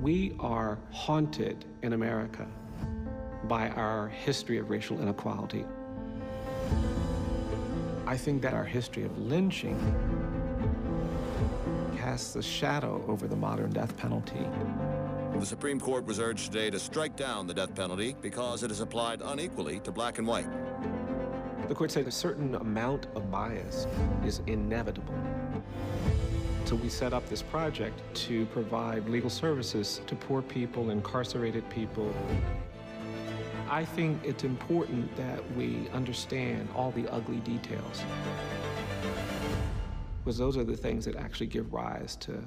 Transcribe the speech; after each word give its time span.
We 0.00 0.34
are 0.40 0.78
haunted 0.92 1.66
in 1.82 1.92
America 1.92 2.46
by 3.44 3.68
our 3.68 4.08
history 4.08 4.56
of 4.56 4.70
racial 4.70 4.98
inequality. 4.98 5.66
I 8.06 8.16
think 8.16 8.40
that 8.40 8.54
our 8.54 8.64
history 8.64 9.04
of 9.04 9.18
lynching 9.18 9.78
casts 11.98 12.34
a 12.34 12.42
shadow 12.42 13.04
over 13.08 13.28
the 13.28 13.36
modern 13.36 13.72
death 13.72 13.94
penalty. 13.98 14.46
The 15.34 15.44
Supreme 15.44 15.78
Court 15.78 16.06
was 16.06 16.18
urged 16.18 16.50
today 16.50 16.70
to 16.70 16.78
strike 16.78 17.14
down 17.14 17.46
the 17.46 17.52
death 17.52 17.74
penalty 17.74 18.16
because 18.22 18.62
it 18.62 18.70
is 18.70 18.80
applied 18.80 19.20
unequally 19.22 19.80
to 19.80 19.92
black 19.92 20.16
and 20.16 20.26
white. 20.26 20.48
The 21.68 21.74
court 21.74 21.90
said 21.90 22.06
a 22.06 22.10
certain 22.10 22.54
amount 22.54 23.08
of 23.14 23.30
bias 23.30 23.86
is 24.24 24.40
inevitable. 24.46 25.14
So 26.70 26.76
we 26.76 26.88
set 26.88 27.12
up 27.12 27.28
this 27.28 27.42
project 27.42 28.00
to 28.28 28.46
provide 28.46 29.08
legal 29.08 29.28
services 29.28 30.02
to 30.06 30.14
poor 30.14 30.40
people, 30.40 30.90
incarcerated 30.90 31.68
people. 31.68 32.14
I 33.68 33.84
think 33.84 34.20
it's 34.22 34.44
important 34.44 35.16
that 35.16 35.42
we 35.56 35.88
understand 35.92 36.68
all 36.76 36.92
the 36.92 37.08
ugly 37.08 37.38
details. 37.38 38.04
Because 40.22 40.38
those 40.38 40.56
are 40.56 40.62
the 40.62 40.76
things 40.76 41.04
that 41.06 41.16
actually 41.16 41.48
give 41.48 41.72
rise 41.72 42.14
to 42.18 42.40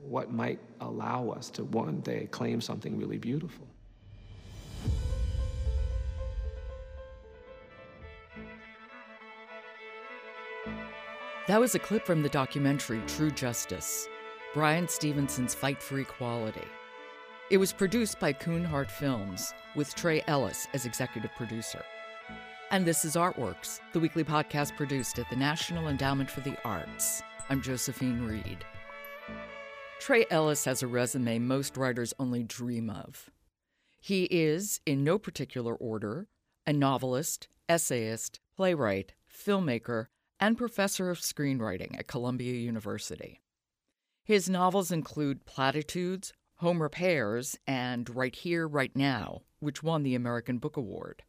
what 0.00 0.32
might 0.32 0.60
allow 0.80 1.28
us 1.28 1.50
to 1.50 1.64
one 1.64 2.00
day 2.00 2.28
claim 2.30 2.62
something 2.62 2.96
really 2.96 3.18
beautiful. 3.18 3.68
That 11.46 11.60
was 11.60 11.76
a 11.76 11.78
clip 11.78 12.04
from 12.04 12.22
the 12.22 12.28
documentary 12.28 13.00
True 13.06 13.30
Justice 13.30 14.08
Bryan 14.52 14.88
Stevenson's 14.88 15.54
Fight 15.54 15.80
for 15.80 16.00
Equality. 16.00 16.66
It 17.52 17.58
was 17.58 17.72
produced 17.72 18.18
by 18.18 18.32
Kunhardt 18.32 18.90
Films, 18.90 19.54
with 19.76 19.94
Trey 19.94 20.24
Ellis 20.26 20.66
as 20.74 20.86
executive 20.86 21.30
producer. 21.36 21.84
And 22.72 22.84
this 22.84 23.04
is 23.04 23.14
Artworks, 23.14 23.78
the 23.92 24.00
weekly 24.00 24.24
podcast 24.24 24.76
produced 24.76 25.20
at 25.20 25.30
the 25.30 25.36
National 25.36 25.86
Endowment 25.86 26.28
for 26.28 26.40
the 26.40 26.56
Arts. 26.64 27.22
I'm 27.48 27.62
Josephine 27.62 28.22
Reed. 28.22 28.64
Trey 30.00 30.26
Ellis 30.32 30.64
has 30.64 30.82
a 30.82 30.88
resume 30.88 31.38
most 31.38 31.76
writers 31.76 32.12
only 32.18 32.42
dream 32.42 32.90
of. 32.90 33.30
He 34.00 34.24
is, 34.24 34.80
in 34.84 35.04
no 35.04 35.16
particular 35.16 35.76
order, 35.76 36.26
a 36.66 36.72
novelist, 36.72 37.46
essayist, 37.68 38.40
playwright, 38.56 39.12
filmmaker, 39.32 40.06
and 40.40 40.58
professor 40.58 41.10
of 41.10 41.18
screenwriting 41.18 41.98
at 41.98 42.08
Columbia 42.08 42.52
University. 42.52 43.40
His 44.24 44.48
novels 44.48 44.90
include 44.90 45.46
Platitudes, 45.46 46.32
Home 46.56 46.82
Repairs, 46.82 47.56
and 47.66 48.10
Right 48.10 48.34
Here, 48.34 48.66
Right 48.66 48.94
Now, 48.96 49.42
which 49.60 49.82
won 49.82 50.02
the 50.02 50.14
American 50.14 50.58
Book 50.58 50.76
Award. 50.76 51.22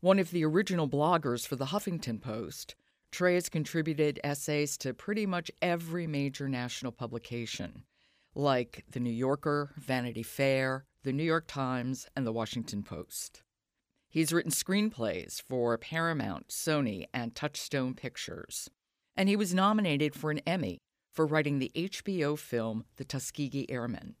One 0.00 0.18
of 0.18 0.32
the 0.32 0.44
original 0.44 0.88
bloggers 0.88 1.46
for 1.46 1.56
the 1.56 1.66
Huffington 1.66 2.20
Post, 2.20 2.74
Trey 3.12 3.34
has 3.34 3.48
contributed 3.48 4.18
essays 4.24 4.76
to 4.78 4.92
pretty 4.92 5.24
much 5.24 5.52
every 5.62 6.08
major 6.08 6.48
national 6.48 6.90
publication, 6.90 7.84
like 8.34 8.84
The 8.90 8.98
New 8.98 9.12
Yorker, 9.12 9.70
Vanity 9.76 10.24
Fair, 10.24 10.84
The 11.04 11.12
New 11.12 11.22
York 11.22 11.46
Times, 11.46 12.08
and 12.16 12.26
The 12.26 12.32
Washington 12.32 12.82
Post. 12.82 13.43
He's 14.14 14.32
written 14.32 14.52
screenplays 14.52 15.42
for 15.42 15.76
Paramount, 15.76 16.46
Sony, 16.46 17.06
and 17.12 17.34
Touchstone 17.34 17.94
Pictures. 17.94 18.70
And 19.16 19.28
he 19.28 19.34
was 19.34 19.52
nominated 19.52 20.14
for 20.14 20.30
an 20.30 20.38
Emmy 20.46 20.78
for 21.10 21.26
writing 21.26 21.58
the 21.58 21.72
HBO 21.74 22.38
film 22.38 22.84
The 22.94 23.04
Tuskegee 23.04 23.68
Airmen. 23.68 24.14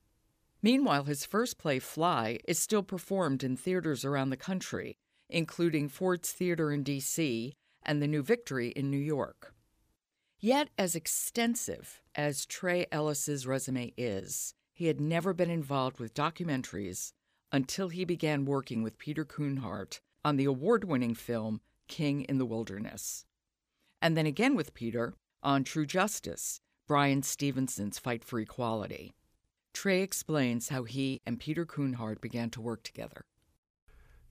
Meanwhile, 0.60 1.04
his 1.04 1.24
first 1.24 1.58
play, 1.58 1.78
Fly, 1.78 2.40
is 2.48 2.58
still 2.58 2.82
performed 2.82 3.44
in 3.44 3.56
theaters 3.56 4.04
around 4.04 4.30
the 4.30 4.36
country, 4.36 4.96
including 5.28 5.88
Ford's 5.88 6.32
Theater 6.32 6.72
in 6.72 6.82
D.C. 6.82 7.54
and 7.84 8.02
the 8.02 8.08
New 8.08 8.24
Victory 8.24 8.70
in 8.70 8.90
New 8.90 8.98
York. 8.98 9.54
Yet, 10.40 10.70
as 10.76 10.96
extensive 10.96 12.00
as 12.16 12.46
Trey 12.46 12.86
Ellis's 12.90 13.46
resume 13.46 13.92
is, 13.96 14.54
he 14.72 14.86
had 14.86 15.00
never 15.00 15.32
been 15.32 15.50
involved 15.50 16.00
with 16.00 16.14
documentaries 16.14 17.12
until 17.54 17.88
he 17.88 18.04
began 18.04 18.44
working 18.44 18.82
with 18.82 18.98
Peter 18.98 19.24
Kunhardt 19.24 20.00
on 20.24 20.36
the 20.36 20.44
award 20.44 20.82
winning 20.82 21.14
film 21.14 21.60
King 21.86 22.22
in 22.22 22.38
the 22.38 22.44
Wilderness. 22.44 23.26
And 24.02 24.16
then 24.16 24.26
again 24.26 24.56
with 24.56 24.74
Peter 24.74 25.14
on 25.40 25.62
True 25.62 25.86
Justice, 25.86 26.60
Bryan 26.88 27.22
Stevenson's 27.22 28.00
Fight 28.00 28.24
for 28.24 28.40
Equality. 28.40 29.14
Trey 29.72 30.02
explains 30.02 30.70
how 30.70 30.82
he 30.82 31.20
and 31.24 31.38
Peter 31.38 31.64
Kunhardt 31.64 32.20
began 32.20 32.50
to 32.50 32.60
work 32.60 32.82
together. 32.82 33.24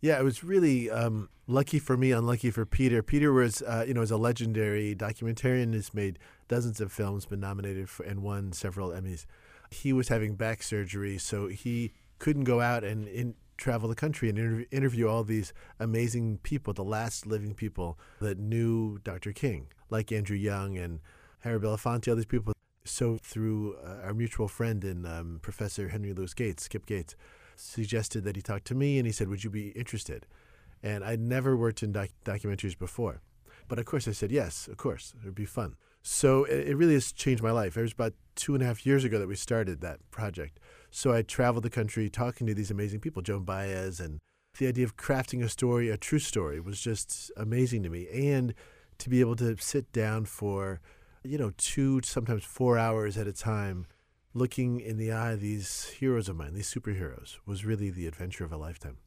Yeah, 0.02 0.20
it 0.20 0.24
was 0.24 0.44
really 0.44 0.92
um, 0.92 1.30
lucky 1.48 1.80
for 1.80 1.96
me, 1.96 2.12
unlucky 2.12 2.52
for 2.52 2.66
Peter. 2.66 3.02
Peter 3.02 3.32
was, 3.32 3.62
uh, 3.62 3.86
you 3.88 3.94
know, 3.94 4.02
is 4.02 4.12
a 4.12 4.18
legendary 4.18 4.94
documentarian. 4.96 5.74
Has 5.74 5.94
made 5.94 6.20
dozens 6.50 6.82
of 6.82 6.92
films, 6.92 7.26
been 7.26 7.40
nominated 7.40 7.90
for, 7.90 8.04
and 8.04 8.22
won 8.22 8.52
several 8.52 8.90
Emmys. 8.90 9.26
He 9.72 9.94
was 9.94 10.10
having 10.10 10.36
back 10.36 10.62
surgery, 10.62 11.18
so 11.18 11.48
he 11.48 11.94
couldn't 12.24 12.46
go 12.46 12.62
out 12.62 12.86
and 12.86 13.06
in, 13.10 13.36
travel 13.58 13.90
the 13.90 13.96
country 13.96 14.30
and 14.30 14.66
interview, 14.72 15.10
all 15.10 15.26
these 15.26 15.52
amazing 15.78 16.40
people, 16.42 16.74
the 16.74 16.82
last 16.82 17.28
living 17.28 17.54
people 17.54 18.00
that 18.22 18.40
knew 18.40 18.98
Dr. 19.04 19.34
King, 19.34 19.68
like 19.90 20.10
Andrew 20.10 20.38
Young 20.38 20.78
and 20.78 21.02
Harry 21.42 21.60
Belafonte, 21.60 22.08
all 22.08 22.16
these 22.16 22.26
people. 22.26 22.54
So 22.86 23.18
through 23.22 23.76
uh, 23.76 24.06
our 24.06 24.14
mutual 24.14 24.48
friend 24.48 24.86
and 24.86 25.06
um, 25.06 25.40
Professor 25.42 25.90
Henry 25.90 26.14
Louis 26.14 26.34
Gates, 26.34 26.64
Skip 26.64 26.86
Gates, 26.86 27.18
suggested 27.58 28.24
that 28.24 28.38
he 28.38 28.42
talk 28.42 28.64
to 28.64 28.74
me 28.74 28.98
and 28.98 29.06
he 29.06 29.12
said, 29.12 29.28
would 29.28 29.44
you 29.44 29.50
be 29.50 29.72
interested? 29.72 30.26
And 30.82 31.04
I'd 31.04 31.20
never 31.20 31.58
worked 31.58 31.84
in 31.84 31.92
doc- 31.92 32.16
documentaries 32.24 32.80
before. 32.80 33.20
But 33.68 33.80
of 33.80 33.86
course 33.86 34.08
I 34.08 34.14
said, 34.14 34.32
yes, 34.32 34.70
of 34.70 34.78
course, 34.78 35.14
it 35.22 35.26
would 35.26 35.36
be 35.36 35.46
fun. 35.46 35.76
So 36.04 36.46
it, 36.46 36.70
it 36.70 36.78
really 36.78 36.94
has 36.94 37.12
changed 37.12 37.44
my 37.44 37.52
life. 37.52 37.76
It 37.76 37.82
was 37.82 37.92
about 37.92 38.14
two 38.36 38.54
and 38.54 38.64
a 38.64 38.66
half 38.66 38.86
years 38.86 39.04
ago 39.04 39.20
that 39.20 39.28
we 39.28 39.36
started 39.36 39.82
that 39.82 40.00
project. 40.10 40.60
So 40.96 41.12
I 41.12 41.24
traveled 41.24 41.64
the 41.64 41.72
country 41.72 42.08
talking 42.08 42.46
to 42.46 42.54
these 42.54 42.70
amazing 42.70 43.00
people, 43.00 43.24
Joan 43.24 43.46
Baez, 43.46 44.00
and 44.00 44.20
the 44.60 44.68
idea 44.68 44.86
of 44.86 44.96
crafting 44.96 45.44
a 45.44 45.50
story, 45.50 45.90
a 45.90 45.98
true 45.98 46.20
story, 46.20 46.60
was 46.60 46.80
just 46.80 47.32
amazing 47.36 47.82
to 47.82 47.90
me. 47.90 48.08
And 48.14 48.54
to 49.00 49.10
be 49.10 49.20
able 49.20 49.36
to 49.38 49.58
sit 49.58 49.92
down 49.92 50.26
for, 50.26 50.82
you 51.24 51.40
know, 51.40 51.52
two, 51.58 52.02
sometimes 52.04 52.44
four 52.44 52.78
hours 52.78 53.18
at 53.18 53.26
a 53.26 53.34
time, 53.34 53.88
looking 54.36 54.80
in 54.80 54.98
the 54.98 55.12
eye 55.12 55.32
of 55.32 55.42
these 55.42 55.86
heroes 55.98 56.30
of 56.30 56.36
mine, 56.36 56.54
these 56.54 56.72
superheroes, 56.72 57.40
was 57.44 57.66
really 57.66 57.90
the 57.90 58.06
adventure 58.06 58.46
of 58.46 58.52
a 58.52 58.58
lifetime. 58.58 58.98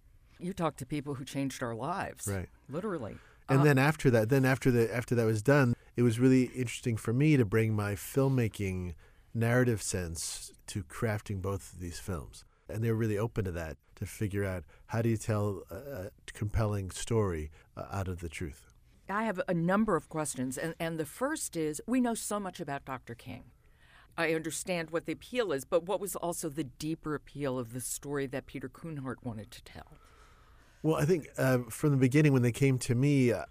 You 0.40 0.52
talked 0.52 0.80
to 0.80 0.86
people 0.86 1.14
who 1.14 1.24
changed 1.24 1.62
our 1.62 1.76
lives, 1.76 2.26
right? 2.26 2.48
Literally. 2.68 3.16
And 3.48 3.60
Uh, 3.60 3.64
then 3.64 3.78
after 3.78 4.10
that, 4.10 4.28
then 4.28 4.44
after 4.44 4.72
the 4.72 4.92
after 4.92 5.14
that 5.14 5.24
was 5.24 5.40
done, 5.40 5.76
it 5.94 6.02
was 6.02 6.18
really 6.18 6.46
interesting 6.46 6.96
for 6.96 7.12
me 7.12 7.36
to 7.36 7.44
bring 7.44 7.74
my 7.74 7.94
filmmaking 7.94 8.94
narrative 9.36 9.82
sense 9.82 10.52
to 10.68 10.82
crafting 10.82 11.40
both 11.40 11.72
of 11.72 11.80
these 11.80 11.98
films. 11.98 12.44
And 12.68 12.82
they 12.82 12.90
were 12.90 12.96
really 12.96 13.18
open 13.18 13.44
to 13.44 13.52
that 13.52 13.76
to 13.96 14.06
figure 14.06 14.44
out 14.44 14.64
how 14.86 15.02
do 15.02 15.08
you 15.08 15.16
tell 15.16 15.62
a, 15.70 15.74
a 15.74 16.10
compelling 16.32 16.90
story 16.90 17.50
uh, 17.76 17.84
out 17.92 18.08
of 18.08 18.20
the 18.20 18.28
truth. 18.28 18.72
I 19.08 19.24
have 19.24 19.40
a 19.46 19.54
number 19.54 19.94
of 19.94 20.08
questions, 20.08 20.58
and, 20.58 20.74
and 20.80 20.98
the 20.98 21.06
first 21.06 21.56
is 21.56 21.80
we 21.86 22.00
know 22.00 22.14
so 22.14 22.40
much 22.40 22.58
about 22.58 22.84
Dr. 22.84 23.14
King. 23.14 23.44
I 24.18 24.32
understand 24.32 24.90
what 24.90 25.06
the 25.06 25.12
appeal 25.12 25.52
is, 25.52 25.64
but 25.64 25.84
what 25.84 26.00
was 26.00 26.16
also 26.16 26.48
the 26.48 26.64
deeper 26.64 27.14
appeal 27.14 27.58
of 27.58 27.72
the 27.72 27.80
story 27.80 28.26
that 28.26 28.46
Peter 28.46 28.68
Kunhardt 28.68 29.16
wanted 29.22 29.50
to 29.52 29.62
tell? 29.62 29.98
Well, 30.82 30.96
I 30.96 31.04
think 31.04 31.28
uh, 31.36 31.58
from 31.68 31.90
the 31.90 31.96
beginning, 31.96 32.32
when 32.32 32.42
they 32.42 32.52
came 32.52 32.78
to 32.78 32.94
me, 32.94 33.32
uh, 33.32 33.44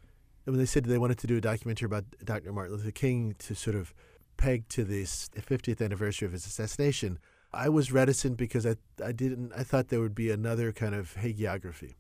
when 0.46 0.58
they 0.58 0.66
said 0.66 0.86
they 0.86 0.98
wanted 0.98 1.20
to 1.20 1.28
do 1.28 1.38
a 1.38 1.42
documentary 1.42 1.86
about 1.86 2.06
Dr. 2.24 2.52
Martin 2.52 2.76
Luther 2.76 2.92
King 2.92 3.36
to 3.40 3.56
sort 3.56 3.76
of 3.76 3.94
peg 4.38 4.68
to 4.70 4.84
this 4.84 5.30
50th 5.36 5.84
anniversary 5.84 6.26
of 6.26 6.32
his 6.32 6.46
assassination, 6.46 7.20
I 7.54 7.70
was 7.70 7.92
reticent 7.92 8.38
because 8.38 8.66
I, 8.66 8.76
I 9.04 9.12
didn't 9.12 9.54
I 9.56 9.64
thought 9.64 9.88
there 9.88 10.02
would 10.02 10.16
be 10.16 10.30
another 10.30 10.72
kind 10.72 10.94
of 10.94 11.16
hagiography. 11.16 11.96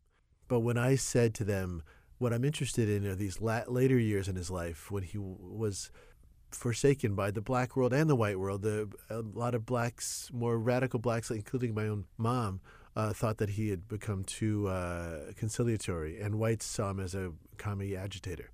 But 0.47 0.59
when 0.59 0.77
I 0.77 0.95
said 0.95 1.33
to 1.35 1.43
them, 1.43 1.83
what 2.17 2.33
I'm 2.33 2.45
interested 2.45 2.89
in 2.89 3.05
are 3.07 3.15
these 3.15 3.41
la- 3.41 3.63
later 3.67 3.97
years 3.97 4.27
in 4.27 4.35
his 4.35 4.51
life 4.51 4.91
when 4.91 5.03
he 5.03 5.17
w- 5.17 5.37
was 5.39 5.91
forsaken 6.51 7.15
by 7.15 7.31
the 7.31 7.41
black 7.41 7.75
world 7.75 7.93
and 7.93 8.09
the 8.09 8.15
white 8.15 8.39
world. 8.39 8.61
The, 8.61 8.89
a 9.09 9.19
lot 9.19 9.55
of 9.55 9.65
blacks, 9.65 10.29
more 10.33 10.57
radical 10.57 10.99
blacks, 10.99 11.29
including 11.29 11.73
my 11.73 11.87
own 11.87 12.05
mom, 12.17 12.61
uh, 12.95 13.11
thought 13.11 13.37
that 13.37 13.49
he 13.49 13.69
had 13.69 13.87
become 13.87 14.23
too 14.23 14.67
uh, 14.67 15.33
conciliatory, 15.35 16.19
and 16.21 16.35
whites 16.35 16.65
saw 16.65 16.91
him 16.91 16.99
as 16.99 17.13
a 17.13 17.33
commie 17.57 17.95
agitator. 17.95 18.51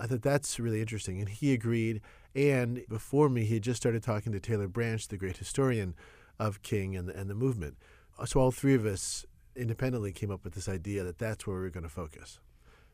I 0.00 0.06
thought 0.06 0.22
that's 0.22 0.58
really 0.58 0.80
interesting, 0.80 1.20
and 1.20 1.28
he 1.28 1.52
agreed. 1.52 2.00
And 2.34 2.84
before 2.88 3.28
me, 3.28 3.44
he 3.44 3.54
had 3.54 3.62
just 3.62 3.82
started 3.82 4.02
talking 4.02 4.32
to 4.32 4.40
Taylor 4.40 4.66
Branch, 4.66 5.06
the 5.06 5.18
great 5.18 5.36
historian 5.36 5.94
of 6.38 6.62
King 6.62 6.96
and 6.96 7.08
the, 7.08 7.16
and 7.16 7.28
the 7.28 7.34
movement. 7.34 7.76
Uh, 8.18 8.24
so 8.24 8.40
all 8.40 8.50
three 8.50 8.74
of 8.74 8.86
us 8.86 9.26
independently 9.54 10.10
came 10.10 10.30
up 10.30 10.42
with 10.42 10.54
this 10.54 10.68
idea 10.68 11.04
that 11.04 11.18
that's 11.18 11.46
where 11.46 11.56
we 11.56 11.62
were 11.62 11.70
going 11.70 11.84
to 11.84 11.90
focus. 11.90 12.40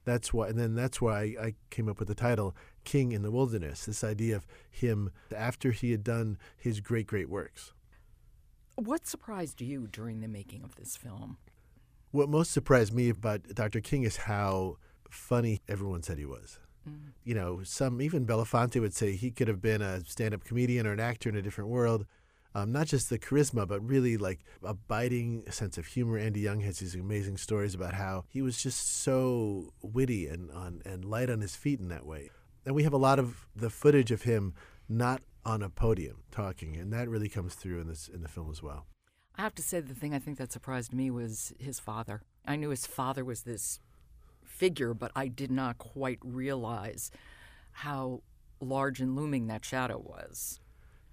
That's 0.05 0.33
why, 0.33 0.49
and 0.49 0.59
then 0.59 0.75
that's 0.75 1.01
why 1.01 1.37
I 1.41 1.55
came 1.71 1.89
up 1.89 1.99
with 2.01 2.09
the 2.09 2.15
title 2.15 2.57
"King 2.85 3.13
in 3.13 3.23
the 3.23 3.31
Wilderness." 3.31 3.87
This 3.87 4.05
idea 4.05 4.37
of 4.37 4.47
him 4.71 5.11
after 5.35 5.71
he 5.71 5.93
had 5.93 6.03
done 6.03 6.39
his 6.57 6.81
great, 6.81 7.07
great 7.07 7.29
works. 7.29 7.73
What 8.77 9.07
surprised 9.07 9.61
you 9.61 9.87
during 9.87 10.21
the 10.21 10.29
making 10.29 10.63
of 10.63 10.77
this 10.77 10.97
film? 10.97 11.39
What 12.11 12.29
most 12.29 12.53
surprised 12.53 12.93
me 12.93 13.09
about 13.09 13.43
Dr. 13.55 13.81
King 13.81 14.03
is 14.03 14.17
how 14.17 14.77
funny 15.11 15.61
everyone 15.69 16.03
said 16.03 16.19
he 16.19 16.25
was. 16.25 16.59
Mm. 16.89 17.13
You 17.25 17.35
know, 17.35 17.61
some 17.63 18.01
even 18.01 18.27
Belafonte 18.27 18.81
would 18.81 18.95
say 18.95 19.17
he 19.17 19.31
could 19.31 19.49
have 19.49 19.61
been 19.61 19.83
a 19.83 20.05
stand-up 20.05 20.45
comedian 20.45 20.87
or 20.87 20.93
an 20.93 21.01
actor 21.01 21.29
in 21.29 21.37
a 21.37 21.43
different 21.43 21.71
world. 21.71 22.07
Um, 22.55 22.73
not 22.73 22.87
just 22.87 23.11
the 23.11 23.19
charisma, 23.19 23.69
but 23.69 23.87
really 23.87 24.17
like 24.17 24.41
a 24.65 24.73
biting 24.73 25.45
sense 25.51 25.77
of 25.77 25.87
humor. 25.87 26.17
Andy 26.17 26.41
Young 26.41 26.61
has 26.61 26.79
these 26.79 26.95
amazing 26.95 27.37
stories 27.37 27.75
about 27.75 27.93
how 27.93 28.25
he 28.29 28.41
was 28.41 28.63
just 28.63 29.03
so 29.03 29.75
witty 29.83 30.27
and 30.27 30.51
on 30.51 30.81
and 30.87 31.05
light 31.05 31.29
on 31.29 31.43
his 31.43 31.55
feet 31.55 31.81
in 31.81 31.89
that 31.89 32.07
way. 32.07 32.31
And 32.65 32.75
we 32.75 32.83
have 32.85 32.95
a 32.95 32.99
lot 32.99 33.19
of 33.19 33.47
the 33.55 33.69
footage 33.69 34.11
of 34.11 34.23
him 34.23 34.55
not 34.89 35.21
on 35.45 35.63
a 35.63 35.69
podium 35.69 36.23
talking, 36.31 36.77
and 36.77 36.93
that 36.93 37.09
really 37.09 37.29
comes 37.29 37.55
through 37.55 37.81
in 37.81 37.89
this 37.89 38.09
in 38.09 38.23
the 38.23 38.29
film 38.29 38.51
as 38.51 38.63
well. 38.63 38.87
I 39.37 39.43
have 39.43 39.55
to 39.57 39.63
say, 39.63 39.81
the 39.81 39.95
thing 39.95 40.15
I 40.15 40.19
think 40.19 40.39
that 40.39 40.51
surprised 40.51 40.95
me 40.95 41.11
was 41.11 41.53
his 41.59 41.79
father. 41.79 42.23
I 42.47 42.57
knew 42.57 42.71
his 42.71 42.87
father 42.87 43.23
was 43.23 43.43
this 43.43 43.81
figure, 44.47 44.95
but 44.95 45.13
I 45.15 45.29
did 45.29 45.51
not 45.51 45.79
quite 45.79 46.19
realize 46.23 47.11
how 47.73 48.23
large 48.61 49.01
and 49.01 49.15
looming 49.15 49.47
that 49.49 49.65
shadow 49.65 49.99
was. 49.99 50.61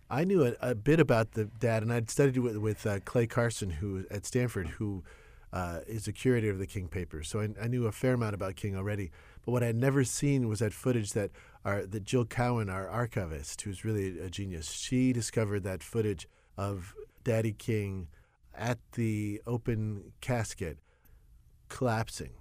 I 0.10 0.24
knew 0.24 0.46
a, 0.46 0.54
a 0.62 0.76
bit 0.76 1.00
about 1.00 1.32
the 1.32 1.46
dad, 1.46 1.84
and 1.84 1.92
I'd 1.92 2.10
studied 2.10 2.38
with, 2.38 2.58
with 2.58 2.86
uh, 2.86 3.00
Clay 3.00 3.28
Carson, 3.28 3.70
who 3.70 4.06
at 4.12 4.26
Stanford, 4.26 4.68
who 4.68 5.04
uh, 5.52 5.80
is 5.88 6.08
a 6.08 6.12
curator 6.12 6.50
of 6.50 6.58
the 6.58 6.68
King 6.68 6.88
papers. 6.88 7.28
So 7.28 7.40
I, 7.40 7.50
I, 7.62 7.68
knew 7.68 7.86
a 7.86 7.92
fair 7.92 8.14
amount 8.14 8.34
about 8.34 8.56
King 8.56 8.76
already. 8.76 9.12
But 9.46 9.52
what 9.52 9.64
I 9.64 9.68
had 9.68 9.76
never 9.76 10.04
seen 10.04 10.48
was 10.48 10.60
that 10.60 10.74
footage 10.74 11.14
that 11.14 11.32
our 11.64 11.86
that 11.86 12.04
Jill 12.06 12.26
Cowan, 12.26 12.70
our 12.70 12.90
archivist, 12.90 13.62
who's 13.62 13.86
really 13.86 14.20
a 14.20 14.30
genius, 14.30 14.72
she 14.72 15.14
discovered 15.14 15.64
that 15.64 15.84
footage 15.84 16.28
of 16.58 16.96
Daddy 17.24 17.54
King 17.54 18.08
at 18.56 18.80
the 18.94 19.42
open 19.46 20.14
casket 20.22 20.80
collapsing 21.70 22.32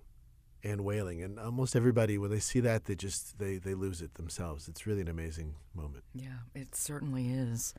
and 0.65 0.85
wailing 0.85 1.23
and 1.23 1.39
almost 1.39 1.75
everybody 1.75 2.19
when 2.19 2.31
they 2.31 2.39
see 2.39 2.61
that 2.61 2.85
they 2.85 2.95
just 2.95 3.39
they 3.39 3.57
they 3.57 3.75
lose 3.75 4.01
it 4.01 4.15
themselves. 4.15 4.69
It's 4.69 4.87
really 4.87 5.01
an 5.01 5.09
amazing 5.09 5.55
moment. 5.75 6.05
Yeah 6.15 6.39
it 6.55 6.75
certainly 6.75 7.29
is. 7.31 7.75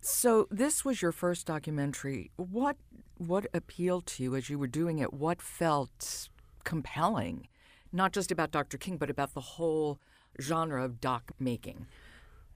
So 0.00 0.48
this 0.50 0.84
was 0.84 1.02
your 1.02 1.12
first 1.12 1.46
documentary. 1.46 2.30
What 2.36 2.76
what 3.18 3.46
appealed 3.52 4.06
to 4.06 4.22
you 4.22 4.34
as 4.34 4.48
you 4.48 4.58
were 4.58 4.66
doing 4.66 4.98
it? 4.98 5.12
What 5.12 5.42
felt 5.42 6.28
compelling? 6.64 7.48
Not 7.92 8.12
just 8.12 8.30
about 8.30 8.50
dr 8.50 8.76
king 8.78 8.96
but 8.96 9.10
about 9.10 9.34
the 9.34 9.40
whole 9.40 9.98
genre 10.40 10.84
of 10.84 11.00
doc 11.00 11.32
making. 11.38 11.86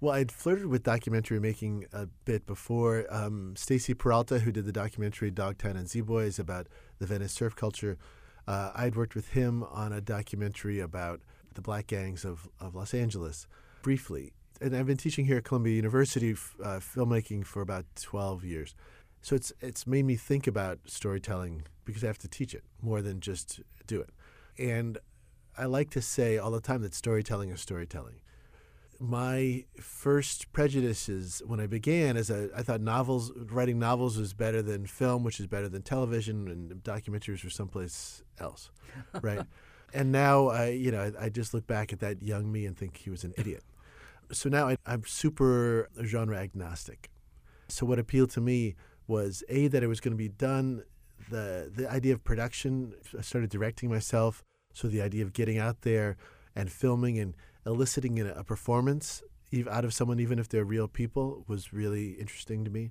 Well, 0.00 0.14
I'd 0.14 0.32
flirted 0.32 0.66
with 0.66 0.82
documentary 0.82 1.40
making 1.40 1.86
a 1.92 2.06
bit 2.26 2.46
before. 2.46 3.06
Um, 3.08 3.54
Stacy 3.56 3.94
Peralta, 3.94 4.40
who 4.40 4.52
did 4.52 4.66
the 4.66 4.72
documentary 4.72 5.30
Dogtown 5.30 5.76
and 5.76 5.88
Z 5.88 6.02
Boys 6.02 6.38
about 6.38 6.66
the 6.98 7.06
Venice 7.06 7.32
surf 7.32 7.56
culture, 7.56 7.96
uh, 8.46 8.70
I'd 8.74 8.96
worked 8.96 9.14
with 9.14 9.28
him 9.28 9.62
on 9.64 9.92
a 9.92 10.00
documentary 10.00 10.80
about 10.80 11.20
the 11.54 11.62
black 11.62 11.86
gangs 11.86 12.24
of, 12.24 12.48
of 12.60 12.74
Los 12.74 12.94
Angeles 12.94 13.46
briefly. 13.82 14.32
And 14.60 14.76
I've 14.76 14.86
been 14.86 14.96
teaching 14.96 15.26
here 15.26 15.38
at 15.38 15.44
Columbia 15.44 15.74
University 15.74 16.32
uh, 16.32 16.80
filmmaking 16.80 17.46
for 17.46 17.62
about 17.62 17.86
12 18.00 18.44
years. 18.44 18.74
So 19.22 19.34
it's, 19.34 19.52
it's 19.60 19.86
made 19.86 20.04
me 20.04 20.16
think 20.16 20.46
about 20.46 20.78
storytelling 20.86 21.62
because 21.84 22.04
I 22.04 22.08
have 22.08 22.18
to 22.18 22.28
teach 22.28 22.54
it 22.54 22.64
more 22.82 23.02
than 23.02 23.20
just 23.20 23.60
do 23.86 24.00
it. 24.00 24.10
And 24.58 24.98
I 25.56 25.64
like 25.64 25.90
to 25.90 26.02
say 26.02 26.38
all 26.38 26.50
the 26.50 26.60
time 26.60 26.82
that 26.82 26.94
storytelling 26.94 27.50
is 27.50 27.60
storytelling 27.60 28.20
my 29.08 29.64
first 29.80 30.52
prejudices 30.52 31.42
when 31.46 31.60
I 31.60 31.66
began 31.66 32.16
is 32.16 32.30
I, 32.30 32.48
I 32.56 32.62
thought 32.62 32.80
novels, 32.80 33.32
writing 33.36 33.78
novels 33.78 34.18
was 34.18 34.32
better 34.32 34.62
than 34.62 34.86
film, 34.86 35.24
which 35.24 35.40
is 35.40 35.46
better 35.46 35.68
than 35.68 35.82
television, 35.82 36.48
and 36.48 36.70
documentaries 36.82 37.44
were 37.44 37.50
someplace 37.50 38.22
else, 38.38 38.70
right? 39.22 39.46
and 39.92 40.10
now 40.10 40.48
I, 40.48 40.70
you 40.70 40.90
know, 40.90 41.12
I, 41.18 41.26
I, 41.26 41.28
just 41.28 41.54
look 41.54 41.66
back 41.66 41.92
at 41.92 42.00
that 42.00 42.22
young 42.22 42.50
me 42.50 42.66
and 42.66 42.76
think 42.76 42.96
he 42.96 43.10
was 43.10 43.22
an 43.24 43.32
idiot. 43.38 43.62
So 44.32 44.48
now 44.48 44.68
I, 44.68 44.76
I'm 44.84 45.04
super 45.06 45.88
genre 46.02 46.36
agnostic. 46.36 47.10
So 47.68 47.86
what 47.86 47.98
appealed 47.98 48.30
to 48.30 48.40
me 48.40 48.74
was 49.06 49.44
a 49.48 49.68
that 49.68 49.82
it 49.82 49.86
was 49.86 50.00
going 50.00 50.12
to 50.12 50.18
be 50.18 50.28
done. 50.28 50.82
The 51.30 51.70
the 51.74 51.90
idea 51.90 52.12
of 52.12 52.24
production. 52.24 52.94
I 53.16 53.22
started 53.22 53.50
directing 53.50 53.88
myself, 53.88 54.42
so 54.72 54.88
the 54.88 55.00
idea 55.00 55.24
of 55.24 55.32
getting 55.32 55.58
out 55.58 55.82
there 55.82 56.16
and 56.56 56.70
filming 56.70 57.18
and 57.18 57.34
eliciting 57.66 58.20
a 58.20 58.44
performance 58.44 59.22
out 59.70 59.84
of 59.84 59.94
someone, 59.94 60.20
even 60.20 60.38
if 60.38 60.48
they're 60.48 60.64
real 60.64 60.88
people, 60.88 61.44
was 61.46 61.72
really 61.72 62.12
interesting 62.12 62.64
to 62.64 62.70
me. 62.70 62.90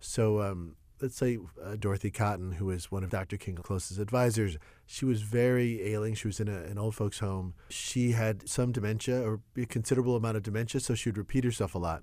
So 0.00 0.40
um, 0.40 0.76
let's 1.00 1.16
say 1.16 1.38
uh, 1.62 1.76
Dorothy 1.78 2.10
Cotton, 2.10 2.52
who 2.52 2.66
was 2.66 2.90
one 2.90 3.04
of 3.04 3.10
Dr. 3.10 3.36
King's 3.36 3.60
closest 3.60 4.00
advisors, 4.00 4.56
she 4.86 5.04
was 5.04 5.22
very 5.22 5.82
ailing. 5.82 6.14
She 6.14 6.28
was 6.28 6.40
in 6.40 6.48
a, 6.48 6.62
an 6.62 6.78
old 6.78 6.94
folks' 6.94 7.18
home. 7.18 7.54
She 7.68 8.12
had 8.12 8.48
some 8.48 8.72
dementia, 8.72 9.22
or 9.22 9.40
a 9.56 9.66
considerable 9.66 10.16
amount 10.16 10.36
of 10.36 10.42
dementia, 10.42 10.80
so 10.80 10.94
she 10.94 11.08
would 11.08 11.18
repeat 11.18 11.44
herself 11.44 11.74
a 11.74 11.78
lot. 11.78 12.02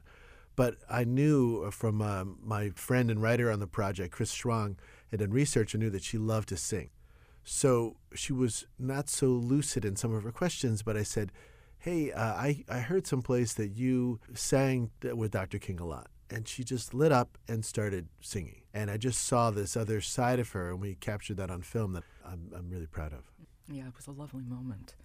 But 0.55 0.77
I 0.89 1.03
knew 1.03 1.69
from 1.71 2.01
um, 2.01 2.39
my 2.43 2.71
friend 2.71 3.11
and 3.11 3.21
writer 3.21 3.51
on 3.51 3.59
the 3.59 3.67
project, 3.67 4.13
Chris 4.13 4.33
Schwang, 4.33 4.77
had 5.11 5.19
done 5.19 5.31
research 5.31 5.73
and 5.73 5.83
knew 5.83 5.91
that 5.91 6.03
she 6.03 6.17
loved 6.17 6.49
to 6.49 6.57
sing. 6.57 6.89
So 7.43 7.97
she 8.13 8.33
was 8.33 8.65
not 8.77 9.09
so 9.09 9.27
lucid 9.27 9.85
in 9.85 9.95
some 9.95 10.13
of 10.13 10.23
her 10.23 10.31
questions, 10.31 10.81
but 10.81 10.97
I 10.97 11.03
said, 11.03 11.31
hey, 11.87 12.11
uh, 12.11 12.33
I, 12.33 12.65
I 12.67 12.79
heard 12.79 13.07
someplace 13.07 13.53
that 13.53 13.69
you 13.69 14.19
sang 14.33 14.91
with 15.01 15.31
Dr. 15.31 15.57
King 15.57 15.79
a 15.79 15.85
lot. 15.85 16.07
And 16.29 16.45
she 16.45 16.65
just 16.65 16.93
lit 16.93 17.13
up 17.13 17.37
and 17.47 17.63
started 17.63 18.09
singing. 18.19 18.63
And 18.73 18.91
I 18.91 18.97
just 18.97 19.23
saw 19.23 19.51
this 19.51 19.77
other 19.77 20.01
side 20.01 20.39
of 20.39 20.49
her, 20.51 20.69
and 20.71 20.81
we 20.81 20.95
captured 20.95 21.37
that 21.37 21.49
on 21.49 21.61
film 21.61 21.93
that 21.93 22.03
I'm, 22.25 22.51
I'm 22.53 22.69
really 22.69 22.87
proud 22.87 23.13
of. 23.13 23.31
Yeah, 23.71 23.87
it 23.87 23.95
was 23.95 24.07
a 24.07 24.11
lovely 24.11 24.43
moment. 24.43 24.95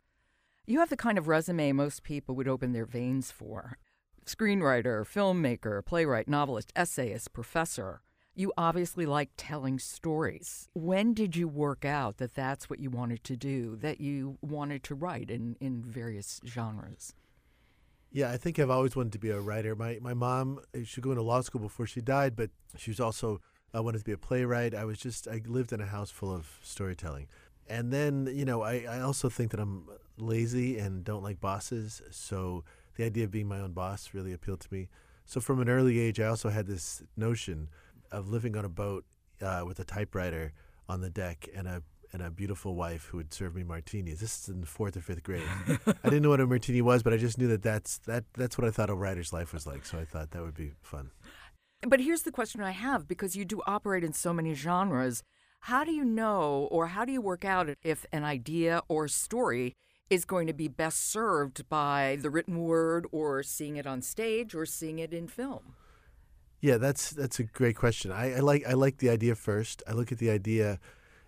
You 0.66 0.80
have 0.80 0.90
the 0.90 0.96
kind 0.96 1.18
of 1.18 1.28
resume 1.28 1.70
most 1.70 2.02
people 2.02 2.34
would 2.34 2.48
open 2.48 2.72
their 2.72 2.86
veins 2.86 3.30
for 3.30 3.78
screenwriter, 4.26 5.04
filmmaker, 5.04 5.84
playwright, 5.84 6.26
novelist, 6.26 6.72
essayist, 6.74 7.32
professor 7.32 8.02
you 8.34 8.52
obviously 8.56 9.06
like 9.06 9.30
telling 9.36 9.78
stories. 9.78 10.68
When 10.74 11.14
did 11.14 11.36
you 11.36 11.48
work 11.48 11.84
out 11.84 12.16
that 12.18 12.34
that's 12.34 12.70
what 12.70 12.80
you 12.80 12.90
wanted 12.90 13.24
to 13.24 13.36
do, 13.36 13.76
that 13.76 14.00
you 14.00 14.38
wanted 14.40 14.82
to 14.84 14.94
write 14.94 15.30
in, 15.30 15.56
in 15.60 15.82
various 15.82 16.40
genres? 16.46 17.14
Yeah, 18.10 18.30
I 18.30 18.36
think 18.36 18.58
I've 18.58 18.70
always 18.70 18.94
wanted 18.94 19.12
to 19.12 19.18
be 19.18 19.30
a 19.30 19.40
writer. 19.40 19.74
My 19.74 19.98
my 20.02 20.12
mom, 20.12 20.60
eh, 20.74 20.82
she 20.84 21.00
go 21.00 21.10
into 21.10 21.22
law 21.22 21.40
school 21.40 21.62
before 21.62 21.86
she 21.86 22.02
died, 22.02 22.36
but 22.36 22.50
she 22.76 22.90
was 22.90 23.00
also 23.00 23.40
uh, 23.74 23.82
wanted 23.82 23.98
to 23.98 24.04
be 24.04 24.12
a 24.12 24.18
playwright. 24.18 24.74
I 24.74 24.84
was 24.84 24.98
just 24.98 25.26
I 25.26 25.40
lived 25.46 25.72
in 25.72 25.80
a 25.80 25.86
house 25.86 26.10
full 26.10 26.30
of 26.34 26.58
storytelling, 26.62 27.28
and 27.66 27.90
then 27.90 28.28
you 28.30 28.44
know 28.44 28.60
I 28.60 28.84
I 28.88 29.00
also 29.00 29.30
think 29.30 29.50
that 29.52 29.60
I'm 29.60 29.88
lazy 30.18 30.76
and 30.76 31.04
don't 31.04 31.22
like 31.22 31.40
bosses. 31.40 32.02
So 32.10 32.64
the 32.96 33.04
idea 33.04 33.24
of 33.24 33.30
being 33.30 33.48
my 33.48 33.60
own 33.60 33.72
boss 33.72 34.10
really 34.12 34.34
appealed 34.34 34.60
to 34.60 34.68
me. 34.70 34.90
So 35.24 35.40
from 35.40 35.60
an 35.60 35.70
early 35.70 35.98
age, 35.98 36.20
I 36.20 36.26
also 36.26 36.50
had 36.50 36.66
this 36.66 37.02
notion 37.16 37.68
of 38.12 38.28
living 38.28 38.56
on 38.56 38.64
a 38.64 38.68
boat 38.68 39.04
uh, 39.40 39.64
with 39.66 39.80
a 39.80 39.84
typewriter 39.84 40.52
on 40.88 41.00
the 41.00 41.10
deck 41.10 41.48
and 41.54 41.66
a 41.66 41.82
and 42.12 42.20
a 42.20 42.30
beautiful 42.30 42.74
wife 42.74 43.06
who 43.06 43.16
would 43.16 43.32
serve 43.32 43.54
me 43.54 43.62
martinis. 43.62 44.20
This 44.20 44.42
is 44.42 44.48
in 44.48 44.64
fourth 44.64 44.96
or 44.96 45.00
fifth 45.00 45.22
grade. 45.22 45.42
I 46.04 46.10
didn't 46.10 46.22
know 46.22 46.28
what 46.28 46.40
a 46.40 46.46
martini 46.46 46.82
was, 46.82 47.02
but 47.02 47.14
I 47.14 47.16
just 47.16 47.38
knew 47.38 47.48
that 47.48 47.62
that's 47.62 47.98
that 48.00 48.24
that's 48.34 48.58
what 48.58 48.66
I 48.66 48.70
thought 48.70 48.90
a 48.90 48.94
writer's 48.94 49.32
life 49.32 49.52
was 49.52 49.66
like. 49.66 49.84
So 49.86 49.98
I 49.98 50.04
thought 50.04 50.30
that 50.32 50.42
would 50.42 50.54
be 50.54 50.72
fun. 50.82 51.10
But 51.86 52.00
here's 52.00 52.22
the 52.22 52.30
question 52.30 52.60
I 52.60 52.70
have 52.70 53.08
because 53.08 53.34
you 53.34 53.44
do 53.44 53.60
operate 53.66 54.04
in 54.04 54.12
so 54.12 54.32
many 54.32 54.54
genres. 54.54 55.22
How 55.66 55.84
do 55.84 55.92
you 55.92 56.04
know 56.04 56.68
or 56.70 56.88
how 56.88 57.04
do 57.04 57.12
you 57.12 57.20
work 57.20 57.44
out 57.44 57.70
if 57.82 58.04
an 58.12 58.24
idea 58.24 58.82
or 58.88 59.08
story 59.08 59.74
is 60.10 60.24
going 60.24 60.46
to 60.46 60.52
be 60.52 60.68
best 60.68 61.10
served 61.10 61.68
by 61.68 62.18
the 62.20 62.30
written 62.30 62.62
word 62.62 63.06
or 63.10 63.42
seeing 63.42 63.76
it 63.76 63.86
on 63.86 64.02
stage 64.02 64.54
or 64.54 64.66
seeing 64.66 64.98
it 64.98 65.12
in 65.12 65.26
film? 65.26 65.74
Yeah, 66.62 66.76
that's 66.76 67.10
that's 67.10 67.40
a 67.40 67.42
great 67.42 67.74
question. 67.74 68.12
I, 68.12 68.36
I, 68.36 68.38
like 68.38 68.64
I 68.66 68.74
like 68.74 68.98
the 68.98 69.10
idea 69.10 69.34
first. 69.34 69.82
I 69.88 69.92
look 69.92 70.12
at 70.12 70.18
the 70.18 70.30
idea, 70.30 70.78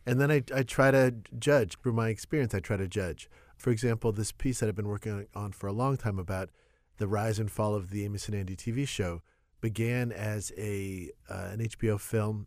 and 0.06 0.20
then 0.20 0.30
I, 0.30 0.44
I 0.54 0.62
try 0.62 0.92
to 0.92 1.12
judge 1.36 1.76
through 1.82 1.94
my 1.94 2.08
experience. 2.08 2.54
I 2.54 2.60
try 2.60 2.76
to 2.76 2.86
judge. 2.86 3.28
For 3.56 3.70
example, 3.70 4.12
this 4.12 4.30
piece 4.30 4.60
that 4.60 4.68
I've 4.68 4.76
been 4.76 4.86
working 4.86 5.26
on 5.34 5.50
for 5.50 5.66
a 5.66 5.72
long 5.72 5.96
time 5.96 6.20
about 6.20 6.50
the 6.98 7.08
rise 7.08 7.40
and 7.40 7.50
fall 7.50 7.74
of 7.74 7.90
the 7.90 8.04
Amos 8.04 8.28
and 8.28 8.36
Andy 8.36 8.54
TV 8.54 8.86
show 8.86 9.22
began 9.60 10.12
as 10.12 10.52
a 10.56 11.10
uh, 11.28 11.48
an 11.50 11.58
HBO 11.58 11.98
film. 11.98 12.46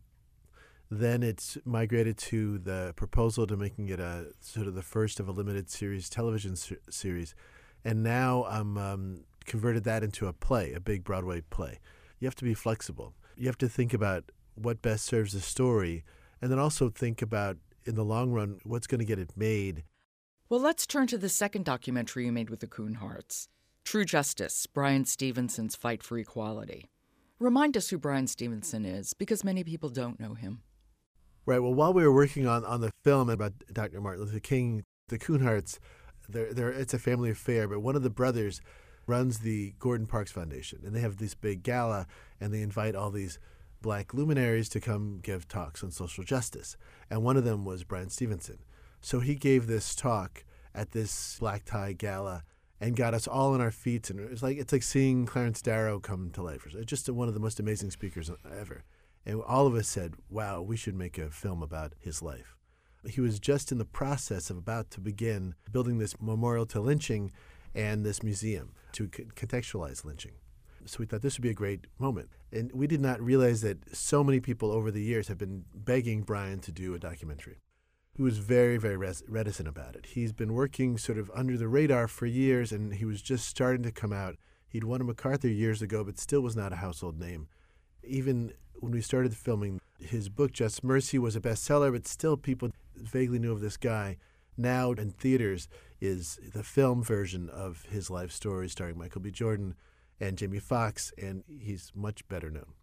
Then 0.89 1.23
it's 1.23 1.57
migrated 1.65 2.17
to 2.19 2.57
the 2.57 2.93
proposal 2.95 3.45
to 3.47 3.57
making 3.57 3.89
it 3.89 3.99
a 3.99 4.27
sort 4.39 4.65
of 4.65 4.75
the 4.75 4.81
first 4.81 5.19
of 5.19 5.27
a 5.27 5.33
limited 5.33 5.69
series 5.69 6.09
television 6.09 6.55
ser- 6.55 6.79
series, 6.89 7.35
and 7.83 8.01
now 8.01 8.45
I'm 8.45 8.77
um, 8.77 9.25
converted 9.43 9.83
that 9.83 10.05
into 10.05 10.27
a 10.27 10.31
play, 10.31 10.71
a 10.71 10.79
big 10.79 11.03
Broadway 11.03 11.41
play 11.41 11.81
you 12.19 12.27
have 12.27 12.35
to 12.35 12.43
be 12.43 12.53
flexible. 12.53 13.13
You 13.35 13.47
have 13.47 13.57
to 13.59 13.69
think 13.69 13.93
about 13.93 14.31
what 14.55 14.81
best 14.81 15.05
serves 15.05 15.33
the 15.33 15.39
story, 15.39 16.03
and 16.41 16.51
then 16.51 16.59
also 16.59 16.89
think 16.89 17.21
about, 17.21 17.57
in 17.85 17.95
the 17.95 18.03
long 18.03 18.31
run, 18.31 18.59
what's 18.63 18.87
going 18.87 18.99
to 18.99 19.05
get 19.05 19.19
it 19.19 19.31
made. 19.35 19.83
Well, 20.49 20.59
let's 20.59 20.87
turn 20.87 21.07
to 21.07 21.17
the 21.17 21.29
second 21.29 21.65
documentary 21.65 22.25
you 22.25 22.31
made 22.31 22.49
with 22.49 22.61
the 22.61 22.67
Kunhardts 22.67 23.47
True 23.85 24.05
Justice 24.05 24.67
Bryan 24.67 25.05
Stevenson's 25.05 25.75
Fight 25.75 26.03
for 26.03 26.17
Equality. 26.17 26.89
Remind 27.39 27.77
us 27.77 27.89
who 27.89 27.97
Bryan 27.97 28.27
Stevenson 28.27 28.83
is, 28.85 29.13
because 29.13 29.43
many 29.43 29.63
people 29.63 29.89
don't 29.89 30.19
know 30.19 30.33
him. 30.33 30.61
Right. 31.45 31.59
Well, 31.59 31.73
while 31.73 31.93
we 31.93 32.03
were 32.03 32.13
working 32.13 32.47
on, 32.47 32.65
on 32.65 32.81
the 32.81 32.91
film 33.03 33.29
about 33.29 33.53
Dr. 33.71 34.01
Martin 34.01 34.25
Luther 34.25 34.39
King, 34.39 34.83
the 35.07 35.17
Kunhardts, 35.17 35.79
they're, 36.27 36.53
they're, 36.53 36.69
it's 36.69 36.93
a 36.93 36.99
family 36.99 37.29
affair, 37.29 37.67
but 37.67 37.79
one 37.79 37.95
of 37.95 38.03
the 38.03 38.09
brothers 38.09 38.59
runs 39.07 39.39
the 39.39 39.73
Gordon 39.79 40.05
Parks 40.05 40.31
Foundation, 40.31 40.81
and 40.85 40.95
they 40.95 40.99
have 40.99 41.17
this 41.17 41.33
big 41.33 41.63
gala, 41.63 42.05
and 42.39 42.53
they 42.53 42.61
invite 42.61 42.95
all 42.95 43.09
these 43.09 43.39
black 43.81 44.13
luminaries 44.13 44.69
to 44.69 44.79
come 44.79 45.19
give 45.21 45.47
talks 45.47 45.83
on 45.83 45.91
social 45.91 46.23
justice. 46.23 46.77
And 47.09 47.23
one 47.23 47.37
of 47.37 47.43
them 47.43 47.65
was 47.65 47.83
Bryan 47.83 48.09
Stevenson. 48.09 48.59
So 49.01 49.19
he 49.19 49.35
gave 49.35 49.67
this 49.67 49.95
talk 49.95 50.43
at 50.75 50.91
this 50.91 51.37
black 51.39 51.65
tie 51.65 51.93
gala 51.93 52.43
and 52.79 52.95
got 52.95 53.13
us 53.13 53.27
all 53.27 53.53
on 53.53 53.61
our 53.61 53.71
feet. 53.71 54.09
And 54.09 54.19
it's 54.19 54.43
like 54.43 54.57
it's 54.57 54.73
like 54.73 54.83
seeing 54.83 55.25
Clarence 55.25 55.61
Darrow 55.61 55.99
come 55.99 56.31
to 56.31 56.43
life. 56.43 56.67
It's 56.67 56.85
just 56.85 57.09
one 57.09 57.27
of 57.27 57.33
the 57.33 57.39
most 57.39 57.59
amazing 57.59 57.91
speakers 57.91 58.29
ever. 58.45 58.83
And 59.25 59.41
all 59.41 59.67
of 59.67 59.75
us 59.75 59.87
said, 59.87 60.15
"Wow, 60.29 60.61
we 60.61 60.77
should 60.77 60.95
make 60.95 61.17
a 61.17 61.29
film 61.29 61.61
about 61.61 61.93
his 61.99 62.21
life." 62.21 62.55
He 63.05 63.21
was 63.21 63.39
just 63.39 63.71
in 63.71 63.77
the 63.77 63.85
process 63.85 64.49
of 64.49 64.57
about 64.57 64.91
to 64.91 64.99
begin 64.99 65.55
building 65.71 65.97
this 65.97 66.19
memorial 66.19 66.65
to 66.67 66.81
lynching 66.81 67.31
and 67.77 68.03
this 68.03 68.23
museum 68.23 68.71
to 68.93 69.07
contextualize 69.07 70.03
lynching. 70.03 70.33
So 70.85 70.97
we 70.99 71.05
thought 71.05 71.21
this 71.21 71.37
would 71.37 71.43
be 71.43 71.49
a 71.49 71.53
great 71.53 71.85
moment. 71.99 72.29
And 72.51 72.71
we 72.73 72.87
did 72.87 73.01
not 73.01 73.21
realize 73.21 73.61
that 73.61 73.95
so 73.95 74.23
many 74.23 74.39
people 74.39 74.71
over 74.71 74.89
the 74.89 75.03
years 75.03 75.27
have 75.27 75.37
been 75.37 75.65
begging 75.73 76.23
Bryan 76.23 76.59
to 76.61 76.71
do 76.71 76.95
a 76.95 76.99
documentary 76.99 77.57
He 78.15 78.23
was 78.23 78.39
very, 78.39 78.77
very 78.77 78.97
res- 78.97 79.23
reticent 79.27 79.67
about 79.67 79.95
it. 79.95 80.07
He's 80.07 80.33
been 80.33 80.53
working 80.53 80.97
sort 80.97 81.19
of 81.19 81.29
under 81.35 81.55
the 81.55 81.67
radar 81.67 82.07
for 82.07 82.25
years, 82.25 82.71
and 82.71 82.95
he 82.95 83.05
was 83.05 83.21
just 83.21 83.47
starting 83.47 83.83
to 83.83 83.91
come 83.91 84.13
out. 84.13 84.37
He'd 84.69 84.85
won 84.85 85.01
a 85.01 85.03
MacArthur 85.03 85.49
years 85.49 85.81
ago, 85.81 86.03
but 86.03 86.17
still 86.17 86.41
was 86.41 86.55
not 86.55 86.73
a 86.73 86.77
household 86.77 87.19
name. 87.19 87.47
Even 88.03 88.53
when 88.75 88.91
we 88.91 89.01
started 89.01 89.35
filming, 89.35 89.79
his 89.99 90.29
book, 90.29 90.51
Just 90.51 90.83
Mercy, 90.83 91.19
was 91.19 91.35
a 91.35 91.41
bestseller, 91.41 91.91
but 91.91 92.07
still 92.07 92.37
people 92.37 92.71
vaguely 92.95 93.39
knew 93.39 93.51
of 93.51 93.61
this 93.61 93.77
guy. 93.77 94.17
Now 94.57 94.91
in 94.93 95.11
theaters 95.11 95.67
is 95.99 96.39
the 96.53 96.63
film 96.63 97.03
version 97.03 97.49
of 97.49 97.85
his 97.89 98.09
life 98.09 98.31
story 98.31 98.69
starring 98.69 98.97
Michael 98.97 99.21
B. 99.21 99.31
Jordan 99.31 99.75
and 100.19 100.37
Jamie 100.37 100.59
Foxx, 100.59 101.13
and 101.21 101.43
he's 101.47 101.91
much 101.95 102.27
better 102.27 102.49
known. 102.49 102.73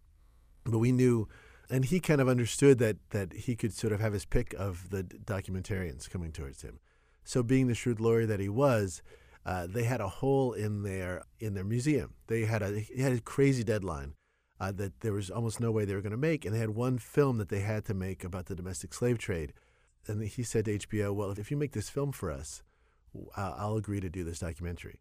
But 0.63 0.79
we 0.79 0.91
knew 0.91 1.27
and 1.69 1.85
he 1.85 1.99
kind 1.99 2.21
of 2.21 2.29
understood 2.29 2.79
that 2.79 2.97
that 3.11 3.33
he 3.33 3.55
could 3.55 3.73
sort 3.73 3.93
of 3.93 3.99
have 3.99 4.13
his 4.13 4.25
pick 4.25 4.53
of 4.53 4.89
the 4.89 5.03
documentarians 5.03 6.09
coming 6.09 6.31
towards 6.31 6.61
him. 6.61 6.79
So, 7.23 7.41
being 7.41 7.67
the 7.67 7.75
shrewd 7.75 7.99
lawyer 7.99 8.25
that 8.25 8.39
he 8.39 8.49
was, 8.49 9.01
uh, 9.45 9.67
they 9.67 9.83
had 9.83 10.01
a 10.01 10.07
hole 10.07 10.53
in 10.53 10.83
their 10.83 11.23
in 11.39 11.53
their 11.53 11.63
museum. 11.63 12.13
They 12.27 12.45
had 12.45 12.61
a 12.61 12.81
had 12.97 13.13
a 13.13 13.21
crazy 13.21 13.63
deadline 13.63 14.13
uh, 14.59 14.71
that 14.73 15.01
there 15.01 15.13
was 15.13 15.29
almost 15.29 15.59
no 15.59 15.71
way 15.71 15.85
they 15.85 15.95
were 15.95 16.01
going 16.01 16.11
to 16.11 16.17
make, 16.17 16.45
and 16.45 16.53
they 16.53 16.59
had 16.59 16.71
one 16.71 16.97
film 16.97 17.37
that 17.39 17.49
they 17.49 17.61
had 17.61 17.85
to 17.85 17.93
make 17.93 18.23
about 18.23 18.45
the 18.45 18.55
domestic 18.55 18.93
slave 18.93 19.17
trade. 19.17 19.53
And 20.07 20.21
he 20.21 20.43
said 20.43 20.65
to 20.65 20.77
HBO, 20.77 21.13
"Well, 21.13 21.31
if 21.31 21.49
you 21.49 21.57
make 21.57 21.71
this 21.71 21.89
film 21.89 22.11
for 22.11 22.31
us, 22.31 22.61
I'll 23.35 23.77
agree 23.77 23.99
to 23.99 24.09
do 24.09 24.23
this 24.23 24.39
documentary." 24.39 24.99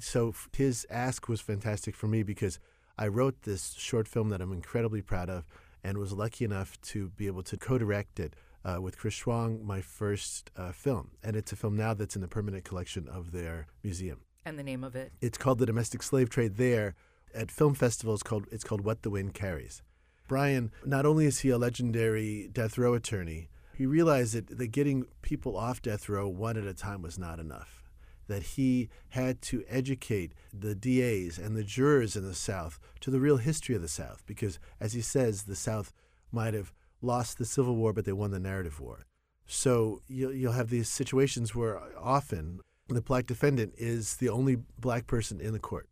So 0.00 0.34
his 0.52 0.86
ask 0.90 1.28
was 1.28 1.40
fantastic 1.40 1.94
for 1.94 2.06
me 2.06 2.22
because 2.22 2.58
I 2.98 3.08
wrote 3.08 3.42
this 3.42 3.72
short 3.78 4.06
film 4.06 4.28
that 4.28 4.40
I'm 4.40 4.52
incredibly 4.52 5.02
proud 5.02 5.30
of 5.30 5.46
and 5.82 5.96
was 5.96 6.12
lucky 6.12 6.44
enough 6.44 6.80
to 6.82 7.08
be 7.10 7.26
able 7.26 7.42
to 7.44 7.56
co-direct 7.56 8.20
it 8.20 8.36
uh, 8.64 8.80
with 8.80 8.98
Chris 8.98 9.14
Schwang, 9.14 9.62
my 9.64 9.80
first 9.80 10.50
uh, 10.56 10.72
film. 10.72 11.12
And 11.22 11.36
it's 11.36 11.52
a 11.52 11.56
film 11.56 11.76
now 11.76 11.94
that's 11.94 12.14
in 12.14 12.22
the 12.22 12.28
permanent 12.28 12.64
collection 12.64 13.08
of 13.08 13.32
their 13.32 13.68
museum. 13.82 14.20
And 14.44 14.58
the 14.58 14.62
name 14.62 14.84
of 14.84 14.94
it? 14.94 15.12
It's 15.20 15.38
called 15.38 15.58
The 15.58 15.66
Domestic 15.66 16.02
Slave 16.02 16.30
Trade 16.30 16.56
there. 16.56 16.94
At 17.34 17.50
film 17.50 17.74
festivals, 17.74 18.22
called 18.22 18.46
it's 18.50 18.64
called 18.64 18.80
What 18.80 19.02
the 19.02 19.10
Wind 19.10 19.34
Carries. 19.34 19.82
Bryan, 20.26 20.72
not 20.84 21.06
only 21.06 21.26
is 21.26 21.40
he 21.40 21.50
a 21.50 21.58
legendary 21.58 22.48
death 22.52 22.76
row 22.76 22.94
attorney, 22.94 23.48
he 23.80 23.86
realized 23.86 24.34
that, 24.34 24.58
that 24.58 24.66
getting 24.66 25.06
people 25.22 25.56
off 25.56 25.80
death 25.80 26.06
row 26.06 26.28
one 26.28 26.58
at 26.58 26.66
a 26.66 26.74
time 26.74 27.00
was 27.00 27.18
not 27.18 27.38
enough 27.38 27.82
that 28.28 28.42
he 28.42 28.90
had 29.08 29.40
to 29.40 29.64
educate 29.70 30.34
the 30.52 30.74
DAs 30.74 31.38
and 31.38 31.56
the 31.56 31.64
jurors 31.64 32.14
in 32.14 32.22
the 32.22 32.34
South 32.34 32.78
to 33.00 33.10
the 33.10 33.18
real 33.18 33.38
history 33.38 33.74
of 33.74 33.80
the 33.80 33.88
South, 33.88 34.22
because, 34.26 34.58
as 34.78 34.92
he 34.92 35.00
says, 35.00 35.44
the 35.44 35.56
South 35.56 35.94
might 36.30 36.52
have 36.52 36.74
lost 37.00 37.38
the 37.38 37.46
Civil 37.46 37.74
War, 37.74 37.94
but 37.94 38.04
they 38.04 38.12
won 38.12 38.32
the 38.32 38.38
narrative 38.38 38.80
war. 38.80 39.06
So 39.46 40.02
you'll, 40.06 40.34
you'll 40.34 40.52
have 40.52 40.68
these 40.68 40.90
situations 40.90 41.54
where 41.54 41.80
often 41.98 42.60
the 42.88 43.00
black 43.00 43.24
defendant 43.24 43.72
is 43.78 44.18
the 44.18 44.28
only 44.28 44.58
black 44.78 45.06
person 45.06 45.40
in 45.40 45.54
the 45.54 45.58
court. 45.58 45.88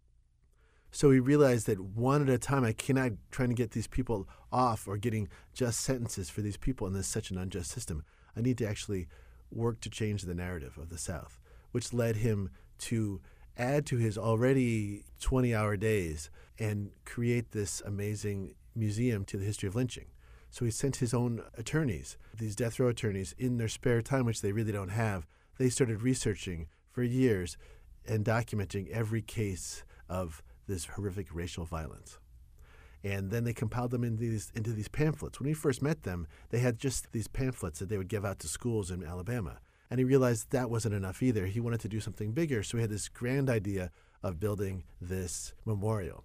So 0.90 1.10
he 1.10 1.20
realized 1.20 1.66
that 1.66 1.80
one 1.80 2.22
at 2.22 2.28
a 2.28 2.38
time, 2.38 2.64
I 2.64 2.72
cannot 2.72 3.12
trying 3.30 3.50
to 3.50 3.54
get 3.54 3.72
these 3.72 3.86
people 3.86 4.28
off 4.50 4.88
or 4.88 4.96
getting 4.96 5.28
just 5.52 5.80
sentences 5.80 6.30
for 6.30 6.40
these 6.40 6.56
people 6.56 6.86
in 6.86 6.94
this 6.94 7.06
such 7.06 7.30
an 7.30 7.38
unjust 7.38 7.70
system. 7.70 8.04
I 8.36 8.40
need 8.40 8.58
to 8.58 8.68
actually 8.68 9.08
work 9.50 9.80
to 9.80 9.90
change 9.90 10.22
the 10.22 10.34
narrative 10.34 10.78
of 10.78 10.88
the 10.88 10.98
South 10.98 11.40
which 11.72 11.92
led 11.92 12.16
him 12.16 12.50
to 12.78 13.20
add 13.56 13.86
to 13.86 13.96
his 13.96 14.16
already 14.16 15.04
20 15.20 15.54
hour 15.54 15.76
days 15.76 16.30
and 16.58 16.90
create 17.04 17.50
this 17.52 17.80
amazing 17.84 18.54
museum 18.74 19.24
to 19.24 19.36
the 19.36 19.44
history 19.44 19.68
of 19.68 19.74
lynching. 19.74 20.06
So 20.50 20.64
he 20.64 20.70
sent 20.70 20.96
his 20.96 21.12
own 21.12 21.42
attorneys, 21.56 22.16
these 22.36 22.56
death 22.56 22.78
row 22.78 22.88
attorneys, 22.88 23.34
in 23.36 23.58
their 23.58 23.68
spare 23.68 24.00
time, 24.00 24.24
which 24.24 24.40
they 24.40 24.52
really 24.52 24.72
don't 24.72 24.90
have. 24.90 25.26
They 25.58 25.68
started 25.68 26.02
researching 26.02 26.68
for 26.90 27.02
years 27.02 27.58
and 28.06 28.24
documenting 28.24 28.88
every 28.90 29.20
case 29.20 29.82
of 30.08 30.42
this 30.68 30.84
horrific 30.84 31.28
racial 31.32 31.64
violence. 31.64 32.18
And 33.02 33.30
then 33.30 33.44
they 33.44 33.52
compiled 33.52 33.90
them 33.90 34.04
into 34.04 34.20
these, 34.20 34.52
into 34.54 34.72
these 34.72 34.88
pamphlets. 34.88 35.38
When 35.38 35.48
we 35.48 35.54
first 35.54 35.82
met 35.82 36.02
them, 36.02 36.26
they 36.50 36.58
had 36.58 36.78
just 36.78 37.12
these 37.12 37.28
pamphlets 37.28 37.78
that 37.78 37.88
they 37.88 37.96
would 37.96 38.08
give 38.08 38.24
out 38.24 38.38
to 38.40 38.48
schools 38.48 38.90
in 38.90 39.04
Alabama. 39.04 39.58
And 39.90 39.98
he 39.98 40.04
realized 40.04 40.50
that 40.50 40.70
wasn't 40.70 40.94
enough 40.94 41.22
either. 41.22 41.46
He 41.46 41.60
wanted 41.60 41.80
to 41.80 41.88
do 41.88 42.00
something 42.00 42.32
bigger. 42.32 42.62
So 42.62 42.76
he 42.76 42.82
had 42.82 42.90
this 42.90 43.08
grand 43.08 43.48
idea 43.48 43.90
of 44.22 44.40
building 44.40 44.84
this 45.00 45.54
memorial. 45.64 46.24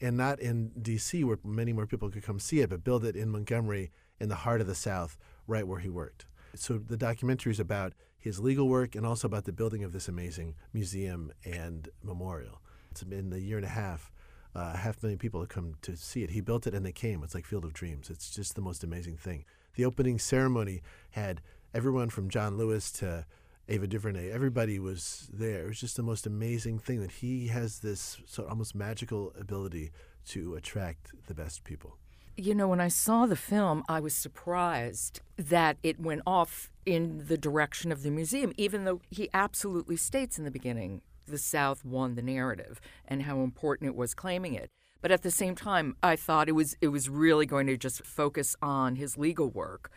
And 0.00 0.16
not 0.16 0.40
in 0.40 0.72
D.C., 0.80 1.22
where 1.24 1.38
many 1.44 1.72
more 1.72 1.86
people 1.86 2.10
could 2.10 2.24
come 2.24 2.40
see 2.40 2.60
it, 2.60 2.70
but 2.70 2.84
build 2.84 3.04
it 3.04 3.16
in 3.16 3.30
Montgomery, 3.30 3.92
in 4.18 4.28
the 4.28 4.34
heart 4.34 4.60
of 4.60 4.66
the 4.66 4.74
South, 4.74 5.16
right 5.46 5.66
where 5.66 5.78
he 5.78 5.88
worked. 5.88 6.26
So 6.56 6.78
the 6.78 6.96
documentary 6.96 7.52
is 7.52 7.60
about 7.60 7.92
his 8.18 8.40
legal 8.40 8.68
work 8.68 8.94
and 8.94 9.04
also 9.04 9.28
about 9.28 9.44
the 9.44 9.52
building 9.52 9.84
of 9.84 9.92
this 9.92 10.08
amazing 10.08 10.54
museum 10.72 11.32
and 11.44 11.88
memorial. 12.02 12.60
Been 13.02 13.32
a 13.32 13.38
year 13.38 13.56
and 13.56 13.66
a 13.66 13.70
half. 13.70 14.12
Uh, 14.54 14.76
half 14.76 15.02
million 15.02 15.18
people 15.18 15.40
have 15.40 15.48
come 15.48 15.74
to 15.82 15.96
see 15.96 16.22
it. 16.22 16.30
He 16.30 16.40
built 16.40 16.66
it 16.66 16.74
and 16.74 16.86
they 16.86 16.92
came. 16.92 17.24
It's 17.24 17.34
like 17.34 17.44
Field 17.44 17.64
of 17.64 17.72
Dreams. 17.72 18.08
It's 18.08 18.30
just 18.30 18.54
the 18.54 18.60
most 18.62 18.84
amazing 18.84 19.16
thing. 19.16 19.44
The 19.74 19.84
opening 19.84 20.20
ceremony 20.20 20.82
had 21.10 21.40
everyone 21.74 22.08
from 22.08 22.28
John 22.28 22.56
Lewis 22.56 22.92
to 22.92 23.26
Ava 23.68 23.86
DuVernay, 23.86 24.30
everybody 24.30 24.78
was 24.78 25.28
there. 25.32 25.64
It 25.64 25.68
was 25.68 25.80
just 25.80 25.96
the 25.96 26.02
most 26.02 26.26
amazing 26.26 26.78
thing 26.78 27.00
that 27.00 27.10
he 27.10 27.48
has 27.48 27.78
this 27.78 28.18
sort 28.26 28.46
of 28.46 28.52
almost 28.52 28.74
magical 28.74 29.32
ability 29.38 29.90
to 30.26 30.54
attract 30.54 31.12
the 31.26 31.34
best 31.34 31.64
people. 31.64 31.96
You 32.36 32.54
know, 32.54 32.68
when 32.68 32.80
I 32.80 32.88
saw 32.88 33.26
the 33.26 33.36
film, 33.36 33.84
I 33.88 34.00
was 34.00 34.14
surprised 34.14 35.20
that 35.36 35.78
it 35.82 36.00
went 36.00 36.22
off 36.26 36.70
in 36.84 37.24
the 37.26 37.38
direction 37.38 37.90
of 37.90 38.02
the 38.02 38.10
museum, 38.10 38.52
even 38.56 38.84
though 38.84 39.00
he 39.08 39.30
absolutely 39.32 39.96
states 39.96 40.36
in 40.36 40.44
the 40.44 40.50
beginning 40.50 41.00
the 41.26 41.38
South 41.38 41.84
won 41.84 42.14
the 42.14 42.22
narrative 42.22 42.80
and 43.06 43.22
how 43.22 43.40
important 43.40 43.88
it 43.88 43.96
was 43.96 44.14
claiming 44.14 44.54
it. 44.54 44.70
But 45.00 45.12
at 45.12 45.22
the 45.22 45.30
same 45.30 45.54
time, 45.54 45.96
I 46.02 46.16
thought 46.16 46.48
it 46.48 46.52
was 46.52 46.76
it 46.80 46.88
was 46.88 47.08
really 47.08 47.46
going 47.46 47.66
to 47.66 47.76
just 47.76 48.04
focus 48.04 48.56
on 48.62 48.96
his 48.96 49.18
legal 49.18 49.50
work. 49.50 49.90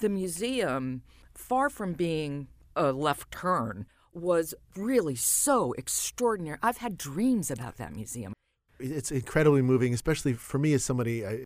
The 0.00 0.08
museum 0.08 1.02
far 1.38 1.70
from 1.70 1.92
being 1.92 2.48
a 2.76 2.92
left 2.92 3.30
turn, 3.30 3.86
was 4.12 4.54
really 4.76 5.14
so 5.14 5.72
extraordinary. 5.72 6.58
I've 6.62 6.78
had 6.78 6.98
dreams 6.98 7.50
about 7.50 7.76
that 7.76 7.94
museum. 7.94 8.32
It's 8.80 9.10
incredibly 9.10 9.62
moving, 9.62 9.94
especially 9.94 10.32
for 10.32 10.58
me 10.58 10.72
as 10.72 10.84
somebody 10.84 11.26
I, 11.26 11.44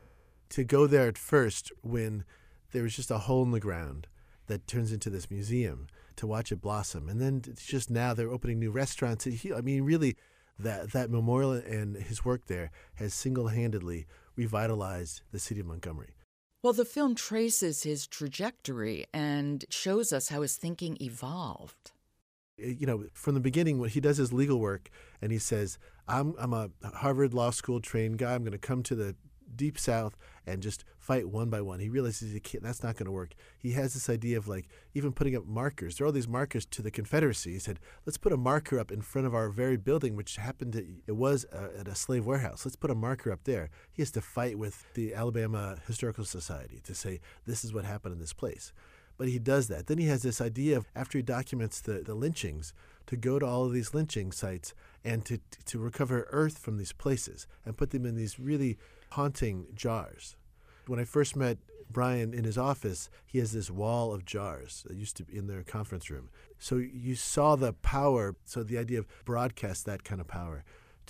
to 0.51 0.65
go 0.65 0.87
there 0.87 1.09
at 1.09 1.19
first 1.19 1.73
when 1.83 2.25
there 2.73 2.83
was 2.83 2.97
just 2.97 3.11
a 3.11 3.19
hole 3.19 3.43
in 3.43 3.51
the 3.51 3.61
ground 3.61 4.07
that 4.47 4.67
turns 4.67 4.93
into 4.93 5.11
this 5.11 5.31
museum 5.31 5.87
to 6.17 6.27
watch 6.27 6.53
it 6.53 6.61
blossom. 6.61 7.09
And 7.09 7.21
then 7.21 7.43
just 7.57 7.91
now 7.91 8.15
they're 8.15 8.31
opening 8.31 8.59
new 8.59 8.71
restaurants. 8.71 9.27
I 9.27 9.61
mean, 9.61 9.83
really, 9.83 10.17
that, 10.59 10.93
that 10.93 11.11
memorial 11.11 11.53
and 11.53 11.97
his 11.97 12.25
work 12.25 12.47
there 12.47 12.71
has 12.95 13.15
single 13.15 13.49
handedly 13.49 14.07
revitalized 14.37 15.23
the 15.33 15.39
city 15.39 15.61
of 15.61 15.67
Montgomery. 15.67 16.15
Well, 16.63 16.73
the 16.73 16.85
film 16.85 17.15
traces 17.15 17.83
his 17.83 18.07
trajectory 18.07 19.07
and 19.13 19.65
shows 19.69 20.13
us 20.13 20.29
how 20.29 20.43
his 20.43 20.57
thinking 20.57 20.97
evolved. 21.01 21.91
Uh, 22.63 22.69
you 22.69 22.87
know, 22.87 23.07
from 23.15 23.35
the 23.35 23.41
beginning, 23.41 23.79
when 23.79 23.91
he 23.91 24.01
does 24.01 24.17
his 24.17 24.33
legal 24.33 24.61
work 24.61 24.89
and 25.21 25.33
he 25.33 25.39
says, 25.39 25.79
I'm, 26.07 26.35
I'm 26.39 26.53
a 26.53 26.71
Harvard 26.95 27.35
Law 27.35 27.51
School 27.51 27.81
trained 27.81 28.19
guy, 28.19 28.35
I'm 28.35 28.43
going 28.43 28.53
to 28.53 28.59
come 28.59 28.83
to 28.85 28.95
the 28.95 29.17
deep 29.57 29.79
south 29.79 30.17
and 30.47 30.63
just 30.63 30.85
fight 30.99 31.29
one 31.29 31.51
by 31.51 31.61
one. 31.61 31.81
He 31.81 31.89
realizes 31.89 32.33
he 32.33 32.41
can't, 32.41 32.63
that's 32.63 32.83
not 32.83 32.97
going 32.97 33.07
to 33.07 33.13
work. 33.13 33.35
He 33.59 33.73
has 33.73 33.95
this 33.95 34.09
idea 34.11 34.39
of 34.39 34.49
like 34.49 34.69
even 34.95 35.13
putting 35.13 35.37
up 35.37 35.47
markers. 35.47 35.97
There 35.97 36.05
are 36.05 36.09
all 36.09 36.13
these 36.13 36.29
markers 36.29 36.67
to 36.67 36.83
the 36.83 36.91
Confederacy. 36.91 37.53
He 37.53 37.59
said, 37.59 37.81
let's 38.07 38.19
put 38.19 38.33
a 38.33 38.37
marker 38.37 38.79
up 38.79 38.91
in 38.91 39.03
front 39.03 39.27
of 39.27 39.35
our 39.35 39.49
very 39.49 39.77
building, 39.77 40.17
which 40.17 40.37
happened 40.37 40.73
to, 40.75 40.87
it 41.07 41.17
was 41.17 41.45
uh, 41.53 41.69
at 41.79 41.89
a 41.89 41.95
slave 41.95 42.27
warehouse. 42.27 42.65
Let's 42.65 42.77
put 42.77 42.91
a 42.91 42.95
marker 42.95 43.33
up 43.33 43.45
there. 43.45 43.71
He 43.93 44.03
has 44.03 44.11
to 44.13 44.21
fight 44.21 44.59
with 44.59 44.85
the 44.95 45.15
Alabama 45.15 45.77
Historical 45.87 46.25
Society 46.25 46.81
to 46.85 46.95
say, 46.95 47.21
this 47.47 47.65
is 47.65 47.73
what 47.73 47.85
happened 47.85 48.15
in 48.15 48.21
this 48.21 48.33
place. 48.33 48.73
But 49.19 49.29
he 49.29 49.39
does 49.39 49.69
that. 49.69 49.87
Then 49.87 49.99
he 49.99 50.07
has 50.07 50.23
this 50.23 50.41
idea 50.41 50.77
of, 50.77 50.87
after 50.97 51.19
he 51.19 51.23
documents 51.23 51.81
the, 51.81 52.01
the 52.01 52.15
lynchings, 52.15 52.73
to 53.07 53.17
go 53.17 53.39
to 53.39 53.47
all 53.47 53.65
of 53.65 53.73
these 53.73 53.95
lynching 53.95 54.33
sites 54.33 54.75
and 55.05 55.25
to, 55.25 55.39
to 55.67 55.79
recover 55.79 56.27
earth 56.31 56.59
from 56.59 56.79
these 56.79 56.93
places 56.93 57.47
and 57.65 57.77
put 57.77 57.91
them 57.91 58.07
in 58.07 58.15
these 58.15 58.39
really 58.39 58.79
haunting 59.13 59.67
jars. 59.75 60.37
When 60.87 60.99
I 60.99 61.05
first 61.05 61.37
met 61.37 61.59
Bryan 61.91 62.33
in 62.33 62.45
his 62.45 62.57
office, 62.57 63.11
he 63.27 63.39
has 63.39 63.53
this 63.53 63.71
wall 63.71 64.13
of 64.13 64.25
jars 64.25 64.85
that 64.87 64.97
used 64.97 65.17
to 65.19 65.25
be 65.25 65.37
in 65.37 65.47
their 65.47 65.63
conference 65.63 66.11
room. 66.11 66.31
So 66.59 66.77
you 66.77 67.15
saw 67.15 67.57
the 67.57 67.73
power, 67.73 68.35
so 68.45 68.63
the 68.63 68.79
idea 68.79 68.99
of 68.99 69.07
broadcast 69.25 69.85
that 69.87 70.03
kind 70.05 70.21
of 70.21 70.27
power 70.27 70.65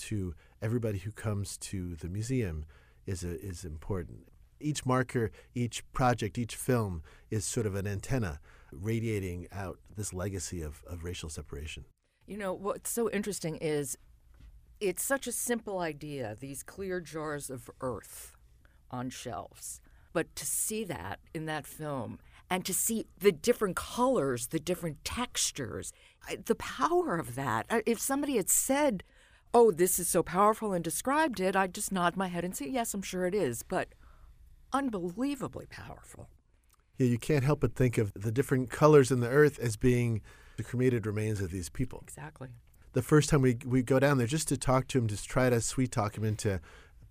to 0.09 0.35
everybody 0.61 0.99
who 0.99 1.12
comes 1.12 1.56
to 1.59 1.94
the 1.97 2.09
museum 2.09 2.64
is, 3.06 3.23
a, 3.23 3.40
is 3.40 3.64
important. 3.64 4.28
Each 4.61 4.85
marker, 4.85 5.30
each 5.54 5.85
project, 5.92 6.38
each 6.38 6.56
film 6.56 7.02
is 7.30 7.44
sort 7.44 7.66
of 7.66 7.75
an 7.75 7.87
antenna 7.87 8.40
radiating 8.73 9.47
out 9.52 9.78
this 9.97 10.12
legacy 10.12 10.62
of, 10.62 10.82
of 10.87 11.04
racial 11.04 11.28
separation. 11.28 11.85
You 12.26 12.38
know, 12.38 12.52
what's 12.52 12.90
so 12.90 13.11
interesting 13.11 13.56
is 13.56 13.97
it's 14.83 15.05
such 15.05 15.27
a 15.27 15.33
simple 15.33 15.79
idea 15.79 16.37
these 16.39 16.62
clear 16.62 17.01
jars 17.01 17.49
of 17.51 17.71
earth 17.81 18.37
on 18.91 19.11
shelves. 19.11 19.81
But 20.12 20.35
to 20.37 20.45
see 20.45 20.85
that 20.85 21.21
in 21.33 21.47
that 21.47 21.67
film 21.67 22.19
and 22.51 22.67
to 22.67 22.75
see 22.75 23.07
the 23.19 23.33
different 23.33 23.77
colors, 23.77 24.49
the 24.49 24.61
different 24.61 25.05
textures, 25.05 25.93
the 26.45 26.57
power 26.57 27.17
of 27.17 27.35
that. 27.37 27.67
If 27.87 27.99
somebody 27.99 28.37
had 28.37 28.51
said, 28.51 29.05
Oh, 29.55 29.71
this 29.71 29.99
is 29.99 30.09
so 30.09 30.23
powerful 30.23 30.73
and 30.73 30.83
described 30.83 31.39
it, 31.39 31.55
I'd 31.55 31.75
just 31.75 31.93
nod 31.93 32.17
my 32.17 32.29
head 32.29 32.45
and 32.45 32.57
say, 32.57 32.69
Yes, 32.69 32.93
I'm 32.93 33.03
sure 33.03 33.27
it 33.27 33.35
is. 33.35 33.62
But 33.62 33.89
unbelievably 34.73 35.67
powerful. 35.71 36.29
Yeah, 36.99 37.07
you 37.07 37.19
can't 37.19 37.45
help 37.45 37.61
but 37.61 37.75
think 37.75 37.99
of 37.99 38.12
the 38.15 38.33
different 38.33 38.71
colors 38.71 39.11
in 39.11 39.21
the 39.21 39.29
earth 39.29 39.59
as 39.59 39.77
being 39.77 40.21
the 40.57 40.62
cremated 40.62 41.07
remains 41.07 41.41
of 41.41 41.51
these 41.51 41.69
people. 41.69 42.01
Exactly. 42.03 42.49
The 42.92 43.02
first 43.02 43.30
time 43.30 43.42
we, 43.42 43.58
we 43.64 43.82
go 43.82 43.99
down 43.99 44.18
there 44.18 44.26
just 44.26 44.49
to 44.49 44.56
talk 44.56 44.87
to 44.88 44.99
him, 44.99 45.08
just 45.08 45.28
try 45.28 45.49
to 45.49 45.61
sweet 45.61 45.92
talk 45.92 46.16
him 46.16 46.25
into 46.25 46.61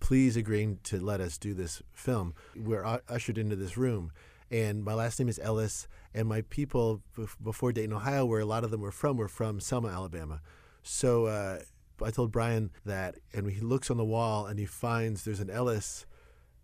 please 0.02 0.36
agreeing 0.36 0.80
to 0.82 1.00
let 1.00 1.20
us 1.20 1.38
do 1.38 1.54
this 1.54 1.80
film, 1.92 2.34
we're 2.56 2.84
ushered 3.08 3.38
into 3.38 3.54
this 3.54 3.76
room. 3.76 4.10
And 4.50 4.84
my 4.84 4.94
last 4.94 5.18
name 5.20 5.28
is 5.28 5.38
Ellis, 5.38 5.86
and 6.12 6.28
my 6.28 6.42
people 6.42 7.02
before 7.42 7.72
Dayton, 7.72 7.92
Ohio, 7.92 8.26
where 8.26 8.40
a 8.40 8.44
lot 8.44 8.64
of 8.64 8.72
them 8.72 8.80
were 8.80 8.90
from, 8.90 9.16
were 9.16 9.28
from 9.28 9.60
Selma, 9.60 9.88
Alabama. 9.88 10.40
So 10.82 11.26
uh, 11.26 11.60
I 12.04 12.10
told 12.10 12.32
Bryan 12.32 12.72
that, 12.84 13.14
and 13.32 13.48
he 13.48 13.60
looks 13.60 13.90
on 13.92 13.96
the 13.96 14.04
wall 14.04 14.46
and 14.46 14.58
he 14.58 14.66
finds 14.66 15.24
there's 15.24 15.40
an 15.40 15.50
Ellis 15.50 16.04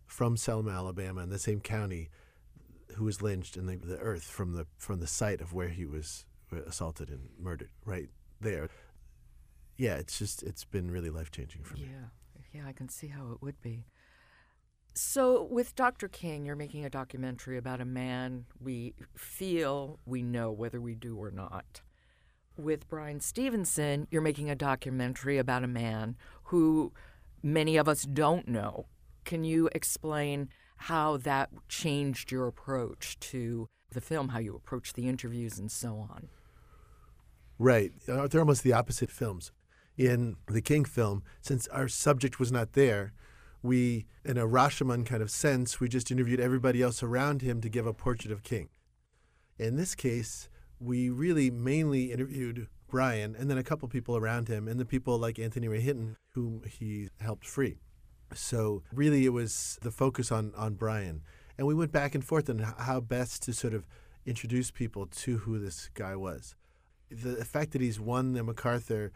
from 0.05 0.37
Selma, 0.37 0.73
Alabama, 0.73 1.23
in 1.23 1.31
the 1.31 1.39
same 1.39 1.61
county, 1.61 2.11
who 2.97 3.05
was 3.05 3.23
lynched 3.23 3.57
in 3.57 3.67
the, 3.67 3.77
the 3.77 3.99
earth 3.99 4.25
from 4.25 4.55
the 4.55 4.67
from 4.77 4.99
the 4.99 5.07
site 5.07 5.41
of 5.41 5.53
where 5.53 5.69
he 5.69 5.87
was 5.87 6.25
assaulted 6.67 7.09
and 7.09 7.29
murdered, 7.39 7.71
right 7.85 8.09
there. 8.41 8.69
Yeah, 9.79 9.95
it's 9.95 10.19
just 10.19 10.43
it's 10.43 10.65
been 10.65 10.91
really 10.91 11.09
life 11.09 11.31
changing 11.31 11.63
for 11.63 11.75
me. 11.75 11.89
Yeah, 11.91 12.61
yeah, 12.61 12.69
I 12.69 12.73
can 12.73 12.89
see 12.89 13.07
how 13.07 13.31
it 13.33 13.41
would 13.41 13.61
be. 13.63 13.87
So, 14.95 15.45
with 15.45 15.77
Dr. 15.77 16.09
King, 16.09 16.45
you're 16.45 16.57
making 16.57 16.85
a 16.85 16.91
documentary 16.91 17.57
about 17.57 17.81
a 17.81 17.85
man 17.85 18.47
we 18.61 18.95
feel 19.17 20.01
we 20.05 20.23
know 20.23 20.51
whether 20.51 20.81
we 20.81 20.97
do 20.97 21.17
or 21.17 21.31
not. 21.31 21.83
With 22.57 22.89
Bryan 22.89 23.21
Stevenson, 23.21 24.09
you're 24.11 24.21
making 24.21 24.51
a 24.51 24.57
documentary 24.57 25.39
about 25.39 25.63
a 25.63 25.69
man 25.69 26.17
who 26.45 26.93
many 27.41 27.77
of 27.77 27.89
us 27.89 28.03
don't 28.03 28.49
know 28.49 28.87
can 29.29 29.45
you 29.45 29.69
explain 29.73 30.49
how 30.79 31.19
that 31.19 31.51
changed 31.69 32.33
your 32.33 32.47
approach 32.47 33.21
to 33.21 33.69
the 33.93 34.01
film, 34.01 34.31
how 34.31 34.39
you 34.39 34.57
approach 34.57 34.95
the 34.95 35.07
interviews 35.07 35.59
and 35.59 35.71
so 35.71 35.99
on? 35.99 36.31
Right. 37.59 37.93
They're 38.07 38.41
almost 38.41 38.63
the 38.63 38.73
opposite 38.73 39.11
films. 39.11 39.53
In 39.99 40.37
the 40.47 40.63
King 40.63 40.85
film, 40.85 41.25
since 41.41 41.67
our 41.69 41.89
subject 41.89 42.39
was 42.39 42.53
not 42.53 42.75
there, 42.75 43.13
we, 43.63 44.07
in 44.25 44.39
a 44.39 44.47
Rashomon 44.47 45.05
kind 45.05 45.21
of 45.21 45.31
sense, 45.31 45.81
we 45.81 45.89
just 45.89 46.13
interviewed 46.13 46.39
everybody 46.39 46.81
else 46.81 47.03
around 47.03 47.43
him 47.43 47.61
to 47.61 47.69
give 47.69 47.85
a 47.85 47.93
portrait 47.93 48.33
of 48.33 48.45
King. 48.45 48.69
In 49.59 49.75
this 49.75 49.97
case, 49.97 50.49
we 50.79 51.11
really 51.11 51.51
mainly 51.51 52.13
interviewed 52.13 52.69
Bryan 52.87 53.35
and 53.37 53.51
then 53.51 53.59
a 53.59 53.65
couple 53.65 53.89
people 53.89 54.17
around 54.17 54.47
him 54.47 54.69
and 54.69 54.79
the 54.79 54.85
people 54.85 55.19
like 55.19 55.39
Anthony 55.41 55.67
Ray 55.67 55.81
Hinton, 55.81 56.17
whom 56.31 56.63
he 56.65 57.09
helped 57.21 57.45
free. 57.45 57.81
So 58.35 58.85
really, 58.93 59.25
it 59.25 59.33
was 59.33 59.79
the 59.83 59.91
focus 59.91 60.31
on 60.31 60.53
on 60.57 60.75
Bryan, 60.75 61.23
and 61.57 61.67
we 61.67 61.75
went 61.75 61.93
back 61.93 62.15
and 62.15 62.25
forth 62.25 62.49
on 62.49 62.59
how 62.59 63.01
best 63.01 63.43
to 63.45 63.53
sort 63.53 63.75
of 63.75 63.87
introduce 64.27 64.71
people 64.71 65.07
to 65.07 65.39
who 65.39 65.59
this 65.59 65.91
guy 65.95 66.15
was. 66.15 66.55
The 67.11 67.45
fact 67.45 67.73
that 67.73 67.81
he's 67.81 67.99
won 67.99 68.35
the 68.35 68.45
MacArthur, 68.45 69.13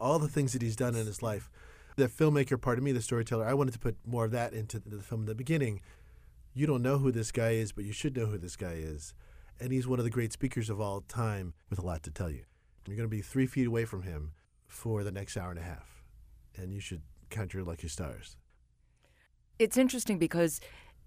all 0.00 0.18
the 0.18 0.28
things 0.28 0.52
that 0.52 0.62
he's 0.62 0.76
done 0.76 0.94
in 0.94 1.06
his 1.06 1.22
life. 1.22 1.50
The 1.96 2.08
filmmaker 2.08 2.60
part 2.60 2.78
of 2.78 2.84
me, 2.84 2.92
the 2.92 3.02
storyteller, 3.02 3.44
I 3.44 3.54
wanted 3.54 3.72
to 3.72 3.78
put 3.78 3.96
more 4.06 4.24
of 4.24 4.30
that 4.30 4.52
into 4.52 4.78
the 4.78 5.02
film 5.02 5.22
in 5.22 5.26
the 5.26 5.34
beginning. 5.34 5.80
You 6.54 6.66
don't 6.66 6.82
know 6.82 6.98
who 6.98 7.12
this 7.12 7.30
guy 7.30 7.50
is, 7.50 7.72
but 7.72 7.84
you 7.84 7.92
should 7.92 8.16
know 8.16 8.26
who 8.26 8.38
this 8.38 8.56
guy 8.56 8.72
is. 8.72 9.14
And 9.60 9.72
he's 9.72 9.86
one 9.86 9.98
of 9.98 10.04
the 10.04 10.10
great 10.10 10.32
speakers 10.32 10.70
of 10.70 10.80
all 10.80 11.02
time 11.02 11.52
with 11.68 11.78
a 11.78 11.84
lot 11.84 12.02
to 12.04 12.10
tell 12.10 12.30
you. 12.30 12.44
You're 12.86 12.96
going 12.96 13.08
to 13.08 13.14
be 13.14 13.22
three 13.22 13.46
feet 13.46 13.66
away 13.66 13.84
from 13.84 14.02
him 14.02 14.32
for 14.66 15.04
the 15.04 15.12
next 15.12 15.36
hour 15.36 15.50
and 15.50 15.58
a 15.58 15.62
half. 15.62 16.04
And 16.56 16.72
you 16.72 16.80
should 16.80 17.02
count 17.28 17.52
your 17.52 17.62
lucky 17.62 17.88
stars. 17.88 18.36
It's 19.58 19.76
interesting 19.76 20.18
because 20.18 20.60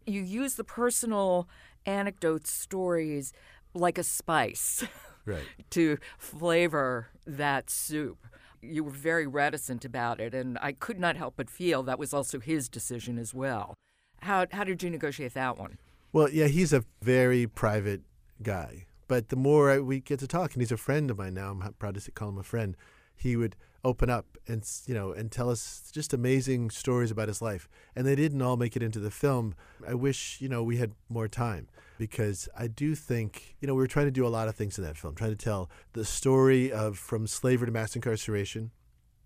you 0.05 0.21
use 0.21 0.55
the 0.55 0.63
personal 0.63 1.49
anecdotes, 1.85 2.51
stories 2.51 3.33
like 3.73 3.97
a 3.97 4.03
spice 4.03 4.85
right. 5.25 5.43
to 5.71 5.97
flavor 6.17 7.07
that 7.25 7.69
soup. 7.69 8.27
You 8.65 8.85
were 8.85 8.91
very 8.91 9.27
reticent 9.27 9.83
about 9.83 10.21
it, 10.21 10.33
and 10.33 10.57
I 10.61 10.71
could 10.71 10.97
not 10.97 11.17
help 11.17 11.33
but 11.35 11.49
feel 11.49 11.83
that 11.83 11.99
was 11.99 12.13
also 12.13 12.39
his 12.39 12.69
decision 12.69 13.17
as 13.17 13.33
well. 13.33 13.75
How, 14.21 14.47
how 14.51 14.63
did 14.63 14.81
you 14.81 14.89
negotiate 14.89 15.33
that 15.33 15.57
one? 15.57 15.77
Well, 16.13 16.29
yeah, 16.29 16.47
he's 16.47 16.71
a 16.71 16.85
very 17.01 17.45
private 17.45 18.01
guy. 18.41 18.85
But 19.09 19.29
the 19.29 19.35
more 19.35 19.83
we 19.83 19.99
get 19.99 20.19
to 20.19 20.27
talk, 20.27 20.53
and 20.53 20.61
he's 20.61 20.71
a 20.71 20.77
friend 20.77 21.11
of 21.11 21.17
mine 21.17 21.33
now, 21.33 21.51
I'm 21.51 21.73
proud 21.73 21.99
to 21.99 22.11
call 22.11 22.29
him 22.29 22.37
a 22.37 22.43
friend, 22.43 22.77
he 23.15 23.35
would 23.35 23.55
open 23.85 24.09
up 24.09 24.37
and 24.47 24.65
you 24.85 24.93
know 24.93 25.11
and 25.11 25.29
tell 25.29 25.49
us 25.49 25.91
just 25.93 26.13
amazing 26.13 26.69
stories 26.69 27.11
about 27.11 27.27
his 27.27 27.41
life. 27.41 27.67
And 27.95 28.05
they 28.05 28.15
didn't 28.15 28.41
all 28.41 28.57
make 28.57 28.75
it 28.75 28.83
into 28.83 28.99
the 28.99 29.11
film. 29.11 29.55
I 29.87 29.93
wish 29.93 30.39
you 30.39 30.49
know 30.49 30.63
we 30.63 30.77
had 30.77 30.93
more 31.09 31.27
time 31.27 31.67
because 31.99 32.49
i 32.57 32.65
do 32.65 32.95
think 32.95 33.55
you 33.59 33.67
know 33.67 33.75
we 33.75 33.81
were 33.81 33.87
trying 33.87 34.07
to 34.07 34.11
do 34.11 34.25
a 34.25 34.27
lot 34.27 34.47
of 34.47 34.55
things 34.55 34.79
in 34.79 34.83
that 34.83 34.97
film 34.97 35.13
trying 35.13 35.29
to 35.29 35.35
tell 35.35 35.69
the 35.93 36.03
story 36.03 36.71
of 36.71 36.97
from 36.97 37.27
slavery 37.27 37.67
to 37.67 37.71
mass 37.71 37.95
incarceration 37.95 38.71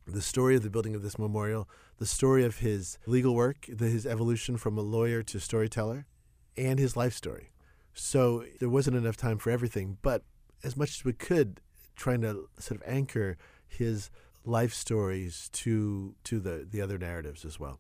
the 0.06 0.22
story 0.22 0.56
of 0.56 0.64
the 0.64 0.70
building 0.70 0.96
of 0.96 1.02
this 1.02 1.18
memorial 1.18 1.68
the 1.98 2.06
story 2.06 2.46
of 2.46 2.60
his 2.60 2.98
legal 3.06 3.36
work 3.36 3.68
the, 3.70 3.86
his 3.86 4.06
evolution 4.06 4.58
from 4.58 4.78
a 4.78 4.82
lawyer 4.82 5.22
to 5.24 5.40
storyteller 5.40 6.06
and 6.58 6.80
his 6.80 6.98
life 6.98 7.14
story. 7.14 7.52
So 7.94 8.46
there 8.60 8.70
wasn't 8.70 8.98
enough 8.98 9.18
time 9.18 9.38
for 9.38 9.52
everything 9.52 9.98
but 10.02 10.24
as 10.64 10.78
much 10.78 11.00
as 11.00 11.06
we 11.06 11.14
could 11.14 11.62
trying 11.96 12.22
to 12.22 12.48
sort 12.60 12.82
of 12.82 12.88
anchor 12.88 13.38
his 13.68 14.10
life 14.46 14.74
stories 14.74 15.50
to 15.54 16.16
to 16.24 16.40
the, 16.40 16.68
the 16.70 16.82
other 16.82 16.98
narratives 16.98 17.46
as 17.46 17.60
well. 17.60 17.80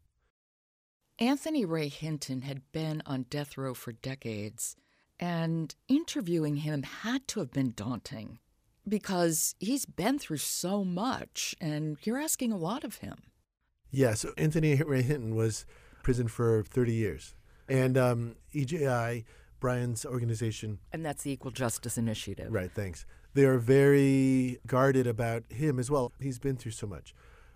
Anthony 1.20 1.66
Ray 1.66 1.88
Hinton 1.88 2.42
had 2.44 2.62
been 2.72 3.02
on 3.06 3.24
death 3.30 3.58
row 3.58 3.74
for 3.74 3.92
decades, 3.92 4.76
and 5.20 5.74
interviewing 5.88 6.58
him 6.58 6.84
had 6.84 7.28
to 7.30 7.40
have 7.40 7.52
been 7.52 7.74
daunting 7.76 8.40
because 8.88 9.56
he's 9.60 9.86
been 9.86 10.20
through 10.20 10.38
so 10.38 10.84
much 10.84 11.56
and 11.60 11.98
you're 12.04 12.20
asking 12.20 12.52
a 12.52 12.58
lot 12.58 12.84
of 12.84 12.98
him. 12.98 13.18
Yeah, 13.92 14.14
so 14.14 14.32
Anthony 14.38 14.76
Ray 14.76 15.02
Hinton 15.02 15.36
was 15.36 15.66
prison 16.04 16.28
for 16.28 16.64
30 16.64 16.94
years. 16.94 17.36
And 17.68 17.98
um, 17.98 18.36
EJI, 18.56 19.26
Bryan's 19.60 20.06
organization. 20.06 20.80
And 20.94 21.06
that's 21.06 21.24
the 21.24 21.32
Equal 21.32 21.52
Justice 21.52 21.98
Initiative. 21.98 22.54
Right, 22.54 22.72
thanks 22.72 23.06
they 23.38 23.46
are 23.46 23.60
very 23.60 24.60
guarded 24.66 25.06
about 25.06 25.44
him 25.50 25.78
as 25.78 25.92
well. 25.92 26.12
He's 26.20 26.40
been 26.40 26.58
through 26.58 26.72
so 26.72 26.88
much. 26.88 27.14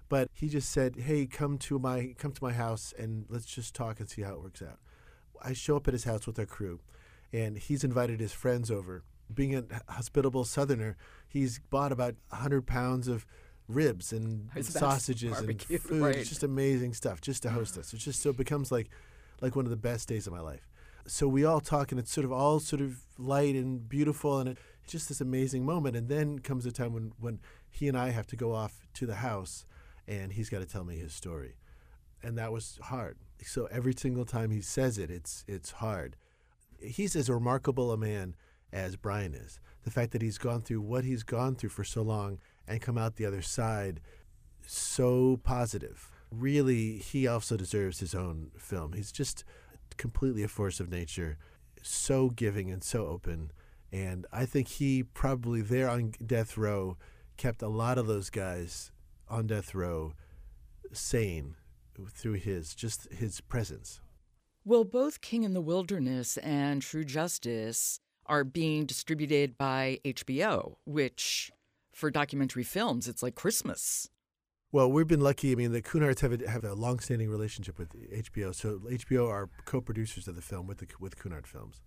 But 0.09 0.29
he 0.31 0.47
just 0.47 0.69
said, 0.69 0.95
"Hey, 0.95 1.25
come 1.25 1.57
to 1.59 1.79
my 1.79 2.13
come 2.19 2.33
to 2.33 2.43
my 2.43 2.53
house 2.53 2.93
and 2.99 3.25
let's 3.29 3.45
just 3.45 3.73
talk 3.73 3.99
and 3.99 4.07
see 4.07 4.21
how 4.21 4.33
it 4.33 4.43
works 4.43 4.61
out." 4.61 4.77
I 5.41 5.53
show 5.53 5.77
up 5.77 5.87
at 5.87 5.95
his 5.95 6.03
house 6.03 6.27
with 6.27 6.37
our 6.37 6.45
crew, 6.45 6.81
and 7.33 7.57
he's 7.57 7.83
invited 7.83 8.19
his 8.19 8.31
friends 8.31 8.69
over. 8.69 9.03
Being 9.33 9.55
a 9.55 9.63
hospitable 9.91 10.45
Southerner, 10.45 10.97
he's 11.27 11.57
bought 11.57 11.91
about 11.91 12.13
100 12.29 12.67
pounds 12.67 13.07
of 13.07 13.25
ribs 13.67 14.13
and 14.13 14.49
I 14.53 14.59
was 14.59 14.69
about 14.69 14.79
sausages 14.81 15.39
and 15.39 15.61
food. 15.63 16.01
right. 16.01 16.15
It's 16.15 16.29
just 16.29 16.43
amazing 16.43 16.93
stuff 16.93 17.21
just 17.21 17.41
to 17.43 17.49
host 17.49 17.77
us. 17.77 17.91
It's 17.91 18.03
just 18.03 18.21
so 18.21 18.29
it 18.29 18.37
becomes 18.37 18.71
like 18.71 18.89
like 19.41 19.55
one 19.55 19.65
of 19.65 19.71
the 19.71 19.77
best 19.77 20.07
days 20.07 20.27
of 20.27 20.33
my 20.33 20.41
life. 20.41 20.67
So 21.07 21.27
we 21.27 21.43
all 21.45 21.61
talk 21.61 21.91
and 21.91 21.97
it's 21.97 22.11
sort 22.11 22.25
of 22.25 22.31
all 22.31 22.59
sort 22.59 22.81
of 22.81 22.99
light 23.17 23.55
and 23.55 23.89
beautiful 23.89 24.37
and 24.37 24.49
it, 24.49 24.57
just 24.87 25.09
this 25.09 25.21
amazing 25.21 25.65
moment. 25.65 25.95
And 25.95 26.09
then 26.09 26.39
comes 26.39 26.65
a 26.65 26.71
time 26.71 26.93
when 26.93 27.13
when 27.19 27.39
he 27.69 27.87
and 27.87 27.97
I 27.97 28.09
have 28.09 28.27
to 28.27 28.35
go 28.35 28.53
off 28.53 28.87
to 28.95 29.05
the 29.05 29.15
house 29.15 29.65
and 30.07 30.33
he's 30.33 30.49
got 30.49 30.59
to 30.59 30.65
tell 30.65 30.83
me 30.83 30.97
his 30.97 31.13
story. 31.13 31.55
And 32.23 32.37
that 32.37 32.51
was 32.51 32.79
hard. 32.83 33.17
So 33.43 33.67
every 33.71 33.93
single 33.97 34.25
time 34.25 34.51
he 34.51 34.61
says 34.61 34.97
it, 34.97 35.09
it's 35.09 35.43
it's 35.47 35.71
hard. 35.71 36.15
He's 36.79 37.15
as 37.15 37.29
remarkable 37.29 37.91
a 37.91 37.97
man 37.97 38.35
as 38.73 38.95
Bryan 38.95 39.33
is. 39.33 39.59
The 39.83 39.91
fact 39.91 40.11
that 40.11 40.21
he's 40.21 40.37
gone 40.37 40.61
through 40.61 40.81
what 40.81 41.03
he's 41.03 41.23
gone 41.23 41.55
through 41.55 41.69
for 41.69 41.83
so 41.83 42.01
long 42.01 42.39
and 42.67 42.81
come 42.81 42.97
out 42.97 43.15
the 43.15 43.25
other 43.25 43.41
side 43.41 44.01
so 44.65 45.39
positive. 45.43 46.09
Really, 46.31 46.97
he 46.97 47.27
also 47.27 47.57
deserves 47.57 47.99
his 47.99 48.15
own 48.15 48.51
film. 48.57 48.93
He's 48.93 49.11
just 49.11 49.43
completely 49.97 50.43
a 50.43 50.47
force 50.47 50.79
of 50.79 50.89
nature, 50.89 51.37
so 51.81 52.29
giving 52.29 52.71
and 52.71 52.83
so 52.83 53.07
open. 53.07 53.51
And 53.91 54.25
I 54.31 54.45
think 54.45 54.67
he 54.67 55.03
probably 55.03 55.61
there 55.61 55.89
on 55.89 56.13
death 56.25 56.57
row 56.57 56.97
kept 57.37 57.61
a 57.61 57.67
lot 57.67 57.97
of 57.97 58.07
those 58.07 58.29
guys 58.29 58.91
on 59.27 59.47
death 59.47 59.73
row 59.73 60.13
sane 60.93 61.55
through 62.09 62.33
his 62.33 62.73
just 62.73 63.11
his 63.11 63.41
presence. 63.41 63.99
Well, 64.63 64.83
both 64.83 65.21
King 65.21 65.43
in 65.43 65.53
the 65.53 65.61
Wilderness 65.61 66.37
and 66.37 66.81
True 66.81 67.03
Justice 67.03 67.99
are 68.27 68.43
being 68.43 68.85
distributed 68.85 69.57
by 69.57 69.99
HBO, 70.05 70.75
which 70.85 71.51
for 71.93 72.11
documentary 72.11 72.63
films, 72.63 73.07
it's 73.07 73.23
like 73.23 73.35
Christmas. 73.35 74.09
Well, 74.71 74.89
we've 74.89 75.07
been 75.07 75.21
lucky. 75.21 75.51
I 75.51 75.55
mean, 75.55 75.73
the 75.73 75.81
Kunhardts 75.81 76.21
have 76.21 76.41
a, 76.41 76.49
have 76.49 76.63
a 76.63 76.73
long-standing 76.73 77.29
relationship 77.29 77.77
with 77.77 77.89
HBO. 78.13 78.55
So 78.55 78.79
HBO 78.89 79.27
are 79.27 79.49
co-producers 79.65 80.27
of 80.27 80.35
the 80.35 80.41
film 80.41 80.67
with 80.67 80.77
the 80.77 80.87
with 80.99 81.17
Kunhardt 81.17 81.45
Films. 81.45 81.81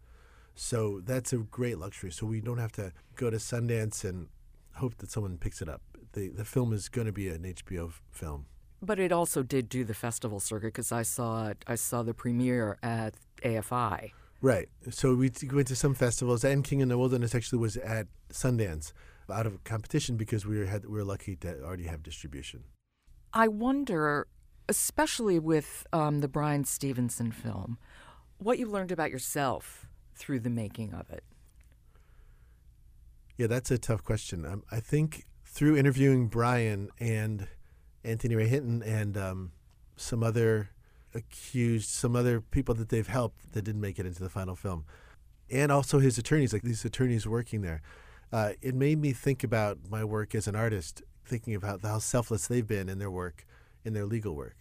So 0.55 1.01
that's 1.05 1.33
a 1.33 1.39
great 1.39 1.79
luxury. 1.79 2.11
So 2.11 2.27
we 2.27 2.41
don't 2.41 2.59
have 2.59 2.73
to 2.73 2.93
go 3.17 3.31
to 3.31 3.37
Sundance 3.37 4.05
and 4.05 4.29
hope 4.75 4.97
that 4.99 5.11
someone 5.11 5.39
picks 5.39 5.61
it 5.61 5.69
up. 5.69 5.83
The 6.13 6.29
the 6.29 6.45
film 6.45 6.73
is 6.73 6.89
going 6.89 7.07
to 7.07 7.13
be 7.13 7.29
an 7.29 7.43
HBO 7.43 7.93
film. 8.11 8.47
But 8.81 8.99
it 8.99 9.13
also 9.13 9.43
did 9.43 9.69
do 9.69 9.85
the 9.85 9.95
festival 9.95 10.41
circuit 10.41 10.69
because 10.69 10.93
I 10.93 11.03
saw 11.03 11.49
it. 11.49 11.65
I 11.67 11.75
saw 11.75 12.03
the 12.03 12.15
premiere 12.15 12.79
at 12.83 13.15
AFI. 13.43 14.13
Right. 14.41 14.69
So 14.91 15.15
we 15.15 15.31
went 15.53 15.69
to 15.69 15.77
some 15.77 15.95
festivals, 15.95 16.45
and 16.45 16.63
King 16.63 16.81
in 16.81 16.89
the 16.89 16.99
Wilderness 16.99 17.35
actually 17.35 17.61
was 17.61 17.79
at 17.79 18.09
Sundance 18.31 18.93
out 19.33 19.47
of 19.47 19.65
competition 19.65 20.17
because 20.17 20.45
we 20.45 20.59
were 20.59 20.67
had 20.67 20.85
we 20.85 20.93
were 20.93 21.05
lucky 21.05 21.37
to 21.37 21.63
already 21.63 21.85
have 21.85 22.03
distribution. 22.03 22.65
I 23.33 23.49
wonder, 23.49 24.29
especially 24.69 25.39
with 25.39 25.87
um, 25.93 26.21
the 26.21 26.29
Bryan 26.29 26.65
Stevenson 26.65 27.33
film, 27.33 27.79
what 28.39 28.59
you 28.59 28.67
learned 28.67 28.93
about 28.93 29.11
yourself 29.11 29.87
through 30.15 30.41
the 30.41 30.51
making 30.51 30.95
of 30.95 31.11
it. 31.11 31.25
Yeah, 33.37 33.49
that's 33.49 33.71
a 33.71 33.79
tough 33.79 34.05
question. 34.05 34.47
Um, 34.47 34.63
I 34.71 34.81
think 34.81 35.25
through 35.45 35.77
interviewing 35.77 36.29
Bryan 36.29 36.91
and 37.01 37.49
Anthony 38.05 38.37
Ray 38.37 38.49
Hinton 38.49 38.83
and 38.83 39.17
um, 39.17 39.53
some 39.97 40.23
other 40.23 40.71
accused, 41.15 41.89
some 41.89 42.15
other 42.15 42.41
people 42.41 42.75
that 42.75 42.89
they've 42.89 43.07
helped 43.07 43.53
that 43.53 43.63
didn't 43.63 43.81
make 43.81 43.99
it 43.99 44.07
into 44.07 44.23
the 44.23 44.29
final 44.29 44.55
film, 44.55 44.85
and 45.51 45.71
also 45.73 45.99
his 45.99 46.19
attorneys, 46.19 46.53
like 46.53 46.63
these 46.63 46.85
attorneys 46.85 47.27
working 47.27 47.63
there, 47.63 47.83
uh, 48.33 48.53
it 48.63 48.75
made 48.75 48.99
me 48.99 49.13
think 49.13 49.45
about 49.45 49.79
my 49.91 50.05
work 50.05 50.35
as 50.35 50.49
an 50.49 50.57
artist, 50.57 51.03
thinking 51.25 51.55
about 51.55 51.83
how 51.83 51.99
selfless 51.99 52.47
they've 52.47 52.67
been 52.67 52.89
in 52.89 52.99
their 52.99 53.11
work, 53.11 53.47
in 53.85 53.95
their 53.95 54.07
legal 54.07 54.35
work. 54.35 54.57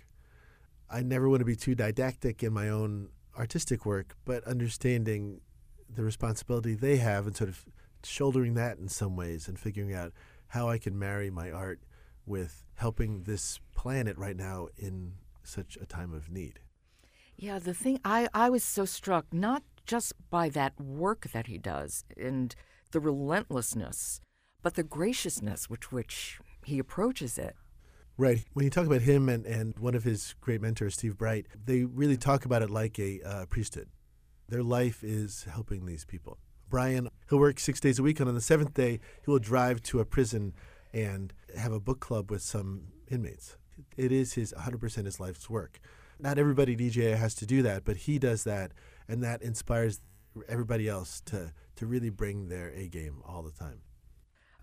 I 0.90 1.02
never 1.02 1.28
want 1.28 1.40
to 1.40 1.46
be 1.46 1.56
too 1.56 1.74
didactic 1.74 2.44
in 2.44 2.54
my 2.54 2.70
own 2.70 3.10
artistic 3.38 3.86
work, 3.86 4.16
but 4.26 4.44
understanding 4.46 5.42
the 5.90 6.04
responsibility 6.04 6.76
they 6.76 6.98
have 6.98 7.28
and 7.28 7.36
sort 7.36 7.50
of 7.50 7.66
shouldering 8.04 8.54
that 8.56 8.78
in 8.78 8.90
some 8.90 9.16
ways 9.16 9.48
and 9.48 9.60
figuring 9.60 9.94
out 9.94 10.12
how 10.48 10.70
I 10.70 10.78
can 10.78 10.98
marry 10.98 11.30
my 11.30 11.52
art 11.52 11.80
with 12.26 12.66
helping 12.76 13.24
this 13.24 13.60
planet 13.76 14.18
right 14.18 14.36
now 14.36 14.68
in 14.78 15.14
such 15.44 15.78
a 15.82 15.86
time 15.86 16.14
of 16.14 16.30
need. 16.30 16.60
Yeah, 17.36 17.60
the 17.60 17.74
thing 17.74 18.00
I, 18.06 18.28
I 18.34 18.50
was 18.50 18.64
so 18.64 18.86
struck 18.86 19.26
not 19.34 19.64
just 19.86 20.14
by 20.30 20.50
that 20.50 20.80
work 20.80 21.30
that 21.34 21.48
he 21.48 21.58
does 21.58 22.06
and 22.16 22.56
the 22.92 23.00
relentlessness, 23.00 24.22
but 24.62 24.76
the 24.76 24.84
graciousness 24.84 25.70
with 25.70 25.92
which 25.92 26.40
he 26.64 26.80
approaches 26.80 27.38
it. 27.38 27.56
Right. 28.16 28.46
When 28.54 28.64
you 28.64 28.70
talk 28.70 28.86
about 28.86 29.02
him 29.02 29.28
and, 29.28 29.44
and 29.46 29.78
one 29.80 29.96
of 29.96 30.04
his 30.04 30.36
great 30.40 30.62
mentors, 30.62 30.94
Steve 30.94 31.18
Bright, 31.18 31.48
they 31.66 31.84
really 31.84 32.18
talk 32.18 32.46
about 32.46 32.62
it 32.62 32.70
like 32.70 33.00
a 33.00 33.20
uh, 33.22 33.46
priesthood. 33.48 33.90
Their 34.50 34.62
life 34.62 35.04
is 35.04 35.48
helping 35.52 35.88
these 35.88 36.06
people. 36.06 36.38
Bryan, 36.70 37.10
he'll 37.30 37.40
work 37.40 37.60
six 37.60 37.80
days 37.80 37.98
a 37.98 38.04
week, 38.04 38.20
and 38.20 38.30
on 38.30 38.36
the 38.36 38.42
seventh 38.42 38.76
day, 38.76 39.00
he 39.24 39.32
will 39.32 39.40
drive 39.40 39.82
to 39.84 40.00
a 40.00 40.06
prison 40.06 40.54
and 40.94 41.34
have 41.58 41.72
a 41.72 41.80
book 41.80 42.00
club 42.00 42.30
with 42.30 42.44
some 42.44 42.84
inmates. 43.10 43.58
It 43.98 44.12
is 44.12 44.34
his 44.34 44.54
100% 44.54 45.06
his 45.06 45.20
life's 45.20 45.50
work. 45.50 45.80
Not 46.20 46.38
everybody 46.38 46.76
DJ 46.76 47.18
has 47.18 47.34
to 47.36 47.48
do 47.48 47.64
that, 47.64 47.84
but 47.84 47.98
he 47.98 48.20
does 48.20 48.44
that, 48.44 48.74
and 49.08 49.24
that 49.24 49.42
inspires 49.42 50.02
everybody 50.48 50.88
else 50.88 51.22
to, 51.26 51.52
to 51.78 51.86
really 51.88 52.12
bring 52.12 52.50
their 52.50 52.70
A 52.70 52.88
game 52.88 53.22
all 53.26 53.42
the 53.42 53.52
time. 53.52 53.82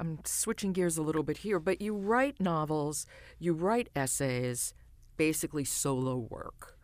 I'm 0.01 0.19
switching 0.25 0.73
gears 0.73 0.97
a 0.97 1.03
little 1.03 1.23
bit 1.23 1.39
here, 1.39 1.61
but 1.61 1.83
you 1.83 1.95
write 1.95 2.41
novels, 2.41 3.07
you 3.39 3.53
write 3.53 3.91
essays, 3.95 4.73
basically 5.19 5.65
solo 5.65 6.17
work. 6.17 6.79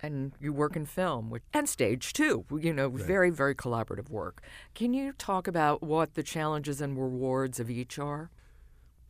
And 0.00 0.32
you 0.40 0.52
work 0.52 0.74
in 0.74 0.86
film 0.86 1.28
which, 1.30 1.42
and 1.52 1.68
stage 1.68 2.14
too, 2.14 2.44
you 2.60 2.72
know, 2.72 2.88
very, 2.88 3.30
very 3.30 3.54
collaborative 3.54 4.08
work. 4.08 4.42
Can 4.74 4.94
you 4.94 5.12
talk 5.12 5.46
about 5.46 5.82
what 5.82 6.14
the 6.14 6.22
challenges 6.22 6.80
and 6.80 6.98
rewards 6.98 7.60
of 7.60 7.70
each 7.70 7.98
are? 7.98 8.30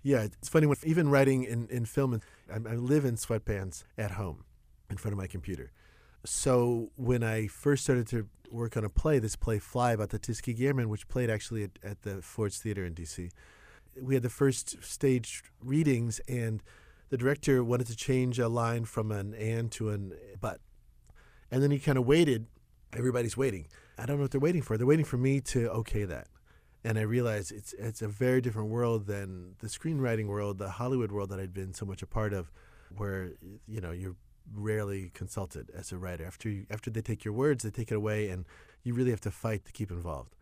Yeah, 0.02 0.22
it's 0.22 0.48
funny 0.48 0.66
when 0.66 0.76
even 0.84 1.08
writing 1.08 1.44
in, 1.44 1.68
in 1.68 1.84
film, 1.84 2.20
I, 2.52 2.56
I 2.56 2.74
live 2.74 3.04
in 3.04 3.14
sweatpants 3.14 3.84
at 3.96 4.12
home 4.12 4.44
in 4.90 4.96
front 4.96 5.12
of 5.12 5.18
my 5.18 5.26
computer. 5.26 5.70
So 6.24 6.90
when 6.96 7.22
I 7.22 7.46
first 7.46 7.84
started 7.84 8.06
to 8.08 8.28
work 8.50 8.76
on 8.76 8.84
a 8.84 8.88
play, 8.88 9.18
this 9.18 9.36
play 9.36 9.58
Fly 9.58 9.92
about 9.92 10.10
the 10.10 10.18
Tuskegee 10.18 10.66
Airmen, 10.66 10.88
which 10.88 11.08
played 11.08 11.30
actually 11.30 11.64
at, 11.64 11.70
at 11.82 12.02
the 12.02 12.22
Ford's 12.22 12.58
Theater 12.58 12.84
in 12.84 12.94
D.C., 12.94 13.30
we 14.00 14.14
had 14.14 14.22
the 14.22 14.30
first 14.30 14.82
stage 14.82 15.44
readings, 15.62 16.20
and 16.28 16.62
the 17.10 17.16
director 17.16 17.62
wanted 17.62 17.86
to 17.86 17.96
change 17.96 18.38
a 18.38 18.48
line 18.48 18.84
from 18.84 19.12
an 19.12 19.34
and 19.34 19.70
to 19.72 19.90
an 19.90 20.14
but. 20.40 20.60
And 21.50 21.62
then 21.62 21.70
he 21.70 21.78
kind 21.78 21.96
of 21.96 22.04
waited. 22.04 22.46
Everybody's 22.92 23.36
waiting. 23.36 23.68
I 23.96 24.06
don't 24.06 24.16
know 24.16 24.22
what 24.22 24.32
they're 24.32 24.40
waiting 24.40 24.62
for. 24.62 24.76
They're 24.76 24.86
waiting 24.86 25.04
for 25.04 25.16
me 25.16 25.40
to 25.42 25.70
okay 25.70 26.04
that 26.04 26.26
and 26.84 26.98
I 26.98 27.02
realized 27.02 27.50
it's 27.50 27.72
it's 27.74 28.02
a 28.02 28.08
very 28.08 28.40
different 28.40 28.68
world 28.68 29.06
than 29.06 29.54
the 29.60 29.68
screenwriting 29.68 30.26
world, 30.26 30.58
the 30.58 30.68
Hollywood 30.68 31.10
world 31.10 31.30
that 31.30 31.40
I'd 31.40 31.54
been 31.54 31.72
so 31.72 31.86
much 31.86 32.02
a 32.02 32.06
part 32.06 32.34
of, 32.34 32.52
where 32.96 33.32
you 33.66 33.80
know 33.80 33.90
you're 33.90 34.16
rarely 34.52 35.10
consulted 35.14 35.70
as 35.74 35.92
a 35.92 35.98
writer. 35.98 36.24
After 36.24 36.48
you, 36.48 36.66
after 36.70 36.90
they 36.90 37.00
take 37.00 37.24
your 37.24 37.34
words, 37.34 37.64
they 37.64 37.70
take 37.70 37.90
it 37.90 37.96
away, 37.96 38.28
and 38.28 38.44
you 38.82 38.94
really 38.94 39.10
have 39.10 39.20
to 39.22 39.30
fight 39.30 39.64
to 39.64 39.72
keep 39.72 39.90
involved. 39.90 40.34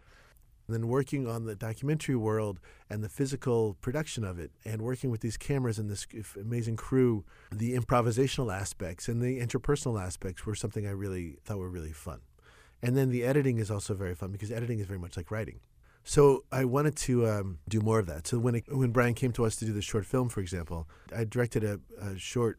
And 0.67 0.77
then 0.77 0.89
working 0.89 1.27
on 1.27 1.45
the 1.45 1.57
documentary 1.57 2.17
world 2.17 2.61
and 2.89 3.03
the 3.03 3.09
physical 3.09 3.75
production 3.81 4.25
of 4.25 4.39
it, 4.39 4.53
and 4.65 4.83
working 4.83 5.11
with 5.11 5.21
these 5.21 5.37
cameras 5.37 5.79
and 5.79 5.91
this 5.91 6.07
amazing 6.41 6.77
crew, 6.77 7.25
the 7.51 7.77
improvisational 7.77 8.55
aspects 8.55 9.09
and 9.09 9.21
the 9.21 9.41
interpersonal 9.41 10.01
aspects 10.01 10.47
were 10.47 10.55
something 10.55 10.87
I 10.87 10.91
really 10.91 11.39
thought 11.45 11.59
were 11.59 11.69
really 11.69 11.93
fun. 11.93 12.21
And 12.81 12.97
then 12.97 13.11
the 13.11 13.25
editing 13.25 13.59
is 13.59 13.71
also 13.71 13.95
very 13.95 14.15
fun 14.15 14.33
because 14.33 14.51
editing 14.51 14.79
is 14.79 14.87
very 14.87 14.99
much 14.99 15.17
like 15.17 15.31
writing. 15.31 15.61
So 16.05 16.45
I 16.51 16.65
wanted 16.65 16.97
to 16.97 17.29
um, 17.29 17.59
do 17.69 17.81
more 17.81 18.01
of 18.01 18.07
that. 18.07 18.27
So 18.27 18.39
when 18.39 18.57
it, 18.57 18.65
when 18.69 18.91
Bryan 18.91 19.15
came 19.15 19.33
to 19.33 19.45
us 19.45 19.55
to 19.57 19.65
do 19.65 19.73
the 19.73 19.83
short 19.83 20.05
film, 20.05 20.29
for 20.29 20.41
example, 20.41 20.89
I 21.17 21.25
directed 21.25 21.63
a, 21.63 21.81
a 22.01 22.19
short 22.19 22.59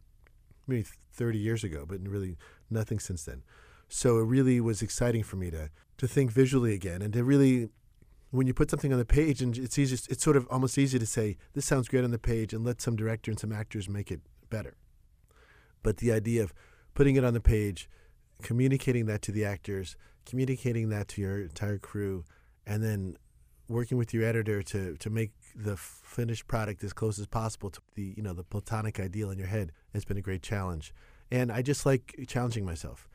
maybe 0.65 0.85
30 1.13 1.37
years 1.37 1.63
ago, 1.63 1.85
but 1.87 1.99
really 2.07 2.37
nothing 2.69 2.99
since 2.99 3.23
then. 3.23 3.43
So 3.89 4.17
it 4.17 4.23
really 4.23 4.59
was 4.59 4.81
exciting 4.81 5.23
for 5.23 5.35
me 5.35 5.51
to 5.51 5.69
to 5.99 6.07
think 6.07 6.31
visually 6.31 6.73
again 6.73 7.01
and 7.03 7.13
to 7.13 7.23
really 7.23 7.69
when 8.31 8.47
you 8.47 8.53
put 8.53 8.71
something 8.71 8.91
on 8.91 8.97
the 8.97 9.05
page 9.05 9.43
and 9.43 9.55
it's 9.55 9.77
easy 9.77 9.95
it's 10.09 10.23
sort 10.23 10.35
of 10.35 10.47
almost 10.49 10.77
easy 10.77 10.97
to 10.97 11.05
say 11.05 11.37
this 11.53 11.65
sounds 11.65 11.87
great 11.87 12.03
on 12.03 12.09
the 12.09 12.17
page 12.17 12.51
and 12.51 12.65
let 12.65 12.81
some 12.81 12.95
director 12.95 13.29
and 13.29 13.39
some 13.39 13.51
actors 13.51 13.87
make 13.87 14.11
it 14.11 14.21
better. 14.49 14.75
But 15.83 15.97
the 15.97 16.11
idea 16.11 16.43
of 16.43 16.53
putting 16.95 17.15
it 17.15 17.23
on 17.23 17.33
the 17.33 17.41
page, 17.41 17.89
communicating 18.41 19.05
that 19.05 19.21
to 19.23 19.31
the 19.31 19.45
actors, 19.45 19.95
communicating 20.25 20.89
that 20.89 21.07
to 21.09 21.21
your 21.21 21.41
entire 21.41 21.77
crew 21.77 22.25
and 22.65 22.83
then 22.83 23.17
working 23.69 23.97
with 23.97 24.13
your 24.13 24.23
editor 24.23 24.61
to 24.61 24.95
to 24.97 25.09
make 25.09 25.31
the 25.55 25.77
finished 25.77 26.47
product 26.47 26.83
as 26.83 26.93
close 26.93 27.17
as 27.19 27.27
possible 27.27 27.69
to 27.69 27.79
the 27.95 28.13
you 28.17 28.23
know 28.23 28.33
the 28.33 28.43
platonic 28.43 28.99
ideal 28.99 29.29
in 29.31 29.37
your 29.37 29.47
head 29.47 29.71
has 29.93 30.03
been 30.03 30.17
a 30.17 30.21
great 30.21 30.41
challenge 30.41 30.93
and 31.31 31.51
i 31.51 31.61
just 31.61 31.85
like 31.85 32.15
challenging 32.27 32.65
myself 32.65 33.07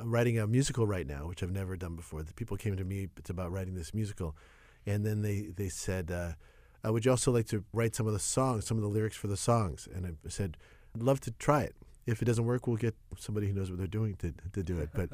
i'm 0.00 0.10
writing 0.10 0.38
a 0.38 0.46
musical 0.46 0.86
right 0.86 1.06
now 1.06 1.26
which 1.26 1.42
i've 1.42 1.50
never 1.50 1.76
done 1.76 1.96
before 1.96 2.22
the 2.22 2.32
people 2.34 2.56
came 2.56 2.76
to 2.76 2.84
me 2.84 3.08
it's 3.16 3.30
about 3.30 3.50
writing 3.50 3.74
this 3.74 3.92
musical 3.92 4.36
and 4.86 5.04
then 5.04 5.22
they 5.22 5.48
they 5.56 5.68
said 5.68 6.10
uh, 6.10 6.32
uh, 6.86 6.92
would 6.92 7.04
you 7.04 7.10
also 7.10 7.32
like 7.32 7.46
to 7.48 7.64
write 7.72 7.94
some 7.94 8.06
of 8.06 8.12
the 8.12 8.18
songs, 8.18 8.66
some 8.66 8.76
of 8.76 8.82
the 8.82 8.88
lyrics 8.88 9.16
for 9.16 9.26
the 9.26 9.36
songs? 9.36 9.88
And 9.92 10.06
I 10.06 10.28
said, 10.28 10.56
I'd 10.94 11.02
love 11.02 11.20
to 11.20 11.30
try 11.32 11.62
it. 11.62 11.74
If 12.06 12.22
it 12.22 12.26
doesn't 12.26 12.44
work, 12.44 12.66
we'll 12.66 12.76
get 12.76 12.94
somebody 13.18 13.48
who 13.48 13.54
knows 13.54 13.70
what 13.70 13.78
they're 13.78 13.86
doing 13.86 14.14
to, 14.16 14.32
to 14.52 14.62
do 14.62 14.78
it. 14.78 14.90
But 14.94 15.10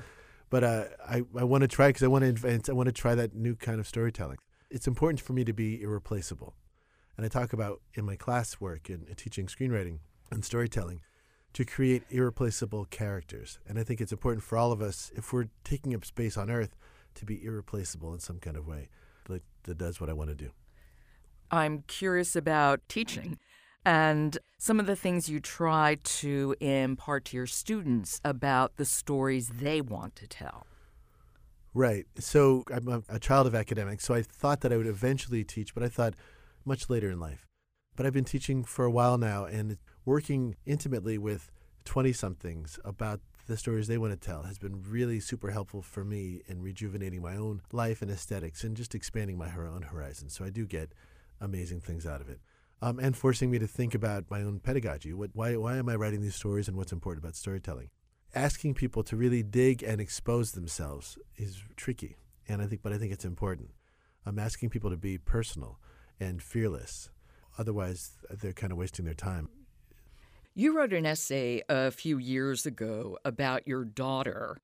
but 0.50 0.62
uh, 0.64 0.84
I, 1.08 1.22
I 1.38 1.44
want 1.44 1.62
to 1.62 1.68
try 1.68 1.88
because 1.88 2.02
I 2.02 2.08
want 2.08 2.36
to 2.36 2.62
I 2.68 2.72
want 2.74 2.88
to 2.88 2.92
try 2.92 3.14
that 3.14 3.34
new 3.34 3.54
kind 3.54 3.80
of 3.80 3.88
storytelling. 3.88 4.36
It's 4.72 4.86
important 4.86 5.20
for 5.20 5.34
me 5.34 5.44
to 5.44 5.52
be 5.52 5.82
irreplaceable. 5.82 6.54
And 7.16 7.26
I 7.26 7.28
talk 7.28 7.52
about 7.52 7.82
in 7.92 8.06
my 8.06 8.16
class 8.16 8.58
work 8.58 8.88
and 8.88 9.06
teaching 9.18 9.46
screenwriting 9.46 9.98
and 10.30 10.42
storytelling 10.42 11.02
to 11.52 11.66
create 11.66 12.04
irreplaceable 12.08 12.86
characters. 12.86 13.58
And 13.68 13.78
I 13.78 13.84
think 13.84 14.00
it's 14.00 14.12
important 14.12 14.42
for 14.42 14.56
all 14.56 14.72
of 14.72 14.80
us, 14.80 15.12
if 15.14 15.30
we're 15.30 15.48
taking 15.62 15.94
up 15.94 16.06
space 16.06 16.38
on 16.38 16.50
Earth, 16.50 16.74
to 17.16 17.26
be 17.26 17.44
irreplaceable 17.44 18.14
in 18.14 18.20
some 18.20 18.38
kind 18.38 18.56
of 18.56 18.66
way 18.66 18.88
that, 19.28 19.42
that 19.64 19.76
does 19.76 20.00
what 20.00 20.08
I 20.08 20.14
want 20.14 20.30
to 20.30 20.34
do. 20.34 20.50
I'm 21.50 21.84
curious 21.86 22.34
about 22.34 22.80
teaching 22.88 23.38
and 23.84 24.38
some 24.56 24.80
of 24.80 24.86
the 24.86 24.96
things 24.96 25.28
you 25.28 25.38
try 25.38 25.98
to 26.02 26.56
impart 26.60 27.26
to 27.26 27.36
your 27.36 27.46
students 27.46 28.22
about 28.24 28.76
the 28.76 28.86
stories 28.86 29.48
they 29.48 29.82
want 29.82 30.16
to 30.16 30.26
tell. 30.26 30.66
Right. 31.74 32.06
So 32.18 32.64
I'm 32.70 32.88
a, 32.88 33.02
a, 33.08 33.18
child 33.18 33.46
of 33.46 33.54
academics, 33.54 34.04
so 34.04 34.14
I 34.14 34.22
thought 34.22 34.60
that 34.60 34.72
I 34.72 34.76
would 34.76 34.86
eventually 34.86 35.42
teach, 35.42 35.74
but 35.74 35.82
I 35.82 35.88
thought 35.88 36.14
much 36.66 36.90
later 36.90 37.10
in 37.10 37.18
life. 37.18 37.46
But 37.96 38.04
I've 38.04 38.12
been 38.12 38.24
teaching 38.24 38.62
for 38.64 38.84
a 38.84 38.90
while 38.90 39.16
now 39.16 39.46
and 39.46 39.78
working 40.04 40.56
intimately 40.66 41.16
with 41.16 41.50
20 41.84 42.12
somethings 42.12 42.78
about 42.84 43.20
the 43.46 43.56
stories 43.56 43.88
they 43.88 43.98
want 43.98 44.12
to 44.12 44.26
tell 44.26 44.42
has 44.42 44.58
been 44.58 44.82
really 44.88 45.18
super 45.18 45.50
helpful 45.50 45.82
for 45.82 46.04
me 46.04 46.42
in 46.46 46.62
rejuvenating 46.62 47.22
my 47.22 47.36
own 47.36 47.62
life 47.72 48.02
and 48.02 48.10
aesthetics 48.10 48.64
and 48.64 48.76
just 48.76 48.94
expanding 48.94 49.36
my 49.36 49.50
own 49.56 49.82
horizons. 49.82 50.34
So 50.34 50.44
I 50.44 50.50
do 50.50 50.66
get 50.66 50.92
amazing 51.40 51.80
things 51.80 52.06
out 52.06 52.20
of 52.20 52.28
it 52.28 52.40
um, 52.80 52.98
and 52.98 53.16
forcing 53.16 53.50
me 53.50 53.58
to 53.58 53.66
think 53.66 53.94
about 53.94 54.30
my 54.30 54.42
own 54.42 54.60
pedagogy. 54.60 55.12
What, 55.12 55.30
why, 55.32 55.56
why 55.56 55.76
am 55.76 55.88
I 55.88 55.96
writing 55.96 56.20
these 56.20 56.34
stories 56.34 56.68
and 56.68 56.76
what's 56.76 56.92
important 56.92 57.24
about 57.24 57.34
storytelling? 57.34 57.88
Asking 58.34 58.72
people 58.72 59.02
to 59.04 59.16
really 59.16 59.42
dig 59.42 59.82
and 59.82 60.00
expose 60.00 60.52
themselves 60.52 61.18
is 61.36 61.62
tricky, 61.76 62.16
and 62.48 62.62
I 62.62 62.66
think, 62.66 62.82
but 62.82 62.92
I 62.92 62.98
think 62.98 63.12
it's 63.12 63.26
important. 63.26 63.72
I'm 64.24 64.38
asking 64.38 64.70
people 64.70 64.88
to 64.88 64.96
be 64.96 65.18
personal 65.18 65.78
and 66.18 66.42
fearless. 66.42 67.10
Otherwise, 67.58 68.12
they're 68.30 68.54
kind 68.54 68.72
of 68.72 68.78
wasting 68.78 69.04
their 69.04 69.12
time. 69.12 69.50
You 70.54 70.74
wrote 70.74 70.94
an 70.94 71.04
essay 71.04 71.62
a 71.68 71.90
few 71.90 72.16
years 72.16 72.64
ago 72.64 73.18
about 73.24 73.68
your 73.68 73.84
daughter 73.84 74.58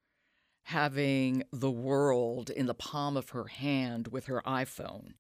having 0.65 1.43
the 1.53 1.71
world 1.71 2.49
in 2.49 2.67
the 2.67 2.75
palm 2.75 3.17
of 3.19 3.31
her 3.31 3.49
hand 3.49 4.09
with 4.09 4.27
her 4.27 4.43
iPhone 4.47 5.13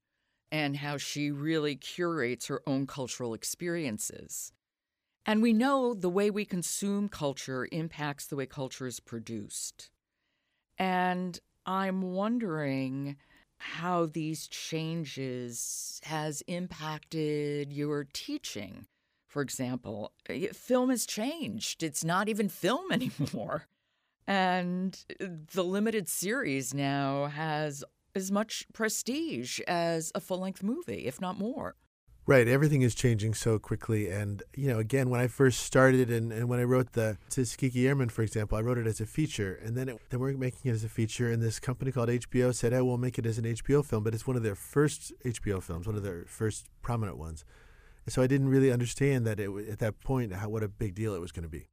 and 0.50 0.76
how 0.76 0.96
she 0.96 1.30
really 1.30 1.76
curates 1.76 2.46
her 2.46 2.62
own 2.66 2.86
cultural 2.86 3.34
experiences. 3.34 4.52
And 5.26 5.42
we 5.42 5.52
know 5.52 5.94
the 5.94 6.08
way 6.08 6.30
we 6.30 6.44
consume 6.44 7.08
culture 7.08 7.68
impacts 7.70 8.26
the 8.26 8.36
way 8.36 8.46
culture 8.46 8.86
is 8.86 9.00
produced. 9.00 9.90
And 10.78 11.38
I'm 11.66 12.00
wondering 12.02 13.16
how 13.58 14.06
these 14.06 14.46
changes 14.46 16.00
has 16.04 16.42
impacted 16.46 17.72
your 17.72 18.06
teaching. 18.12 18.86
For 19.26 19.42
example, 19.42 20.12
film 20.54 20.90
has 20.90 21.04
changed. 21.04 21.82
It's 21.82 22.04
not 22.04 22.28
even 22.28 22.48
film 22.48 22.90
anymore. 22.92 23.66
And 24.26 24.98
the 25.52 25.64
limited 25.64 26.08
series 26.08 26.72
now 26.72 27.26
has 27.26 27.84
as 28.14 28.30
much 28.30 28.66
prestige 28.72 29.60
as 29.60 30.12
a 30.14 30.20
full 30.20 30.38
length 30.38 30.62
movie, 30.62 31.06
if 31.06 31.20
not 31.20 31.38
more. 31.38 31.76
Right. 32.28 32.46
Everything 32.46 32.82
is 32.82 32.94
changing 32.94 33.32
so 33.32 33.58
quickly. 33.58 34.10
And, 34.10 34.42
you 34.54 34.68
know, 34.68 34.78
again, 34.78 35.08
when 35.08 35.18
I 35.18 35.28
first 35.28 35.60
started 35.60 36.10
and, 36.10 36.30
and 36.30 36.46
when 36.46 36.60
I 36.60 36.64
wrote 36.64 36.92
the 36.92 37.16
Tuskegee 37.30 37.88
Airmen, 37.88 38.10
for 38.10 38.20
example, 38.20 38.58
I 38.58 38.60
wrote 38.60 38.76
it 38.76 38.86
as 38.86 39.00
a 39.00 39.06
feature. 39.06 39.58
And 39.64 39.74
then, 39.74 39.88
it, 39.88 39.98
then 40.10 40.20
we're 40.20 40.36
making 40.36 40.70
it 40.70 40.74
as 40.74 40.84
a 40.84 40.90
feature. 40.90 41.30
And 41.30 41.42
this 41.42 41.58
company 41.58 41.90
called 41.90 42.10
HBO 42.10 42.54
said, 42.54 42.74
oh, 42.74 42.84
we'll 42.84 42.98
make 42.98 43.18
it 43.18 43.24
as 43.24 43.38
an 43.38 43.46
HBO 43.46 43.82
film. 43.82 44.04
But 44.04 44.12
it's 44.12 44.26
one 44.26 44.36
of 44.36 44.42
their 44.42 44.54
first 44.54 45.10
HBO 45.24 45.62
films, 45.62 45.86
one 45.86 45.96
of 45.96 46.02
their 46.02 46.26
first 46.26 46.68
prominent 46.82 47.16
ones. 47.16 47.46
And 48.04 48.12
so 48.12 48.20
I 48.20 48.26
didn't 48.26 48.50
really 48.50 48.70
understand 48.70 49.26
that 49.26 49.40
it, 49.40 49.48
at 49.66 49.78
that 49.78 49.98
point 50.00 50.34
how, 50.34 50.50
what 50.50 50.62
a 50.62 50.68
big 50.68 50.94
deal 50.94 51.14
it 51.14 51.22
was 51.22 51.32
going 51.32 51.44
to 51.44 51.48
be. 51.48 51.70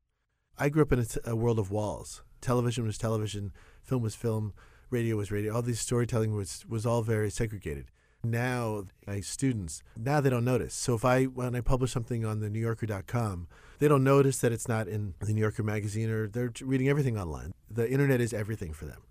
I 0.57 0.69
grew 0.69 0.83
up 0.83 0.93
in 0.93 0.99
a, 0.99 1.31
a 1.31 1.35
world 1.35 1.59
of 1.59 1.69
walls. 1.69 2.23
Television 2.39 2.85
was 2.85 2.97
television, 2.97 3.51
film 3.83 4.01
was 4.01 4.15
film 4.15 4.53
radio 4.89 5.17
was 5.17 5.33
radio. 5.33 5.53
All 5.53 5.61
these 5.61 5.81
storytelling 5.81 6.33
was 6.33 6.65
was 6.65 6.85
all 6.85 7.01
very 7.01 7.29
segregated. 7.29 7.91
Now, 8.31 8.85
my 9.05 9.19
students 9.21 9.81
now 9.97 10.21
they 10.21 10.29
don't 10.29 10.45
notice. 10.45 10.73
So 10.73 10.95
if 10.95 11.05
I 11.05 11.25
when 11.25 11.55
I 11.55 11.61
publish 11.61 11.91
something 11.91 12.25
on 12.25 12.39
the 12.39 12.49
new 12.49 12.65
NewYorker.com, 12.65 13.47
they 13.79 13.88
don't 13.88 14.03
notice 14.03 14.39
that 14.39 14.51
it's 14.51 14.67
not 14.67 14.88
in 14.88 15.13
the 15.19 15.33
New 15.33 15.41
Yorker 15.41 15.63
magazine 15.63 16.09
or 16.09 16.27
they're 16.27 16.51
reading 16.61 16.89
everything 16.89 17.17
online. 17.17 17.53
The 17.69 17.89
internet 17.89 18.21
is 18.21 18.33
everything 18.33 18.73
for 18.73 18.85
them. 18.85 19.01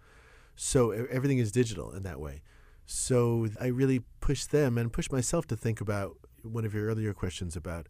So 0.57 0.91
everything 0.91 1.39
is 1.39 1.51
digital 1.53 1.93
in 1.93 2.03
that 2.05 2.21
way. 2.21 2.43
So 2.87 3.49
I 3.61 3.67
really 3.67 4.01
push 4.21 4.45
them 4.45 4.79
and 4.79 4.93
push 4.93 5.11
myself 5.11 5.47
to 5.49 5.57
think 5.57 5.81
about 5.81 6.17
one 6.43 6.65
of 6.65 6.75
your 6.75 6.87
earlier 6.87 7.15
questions 7.15 7.57
about 7.57 7.87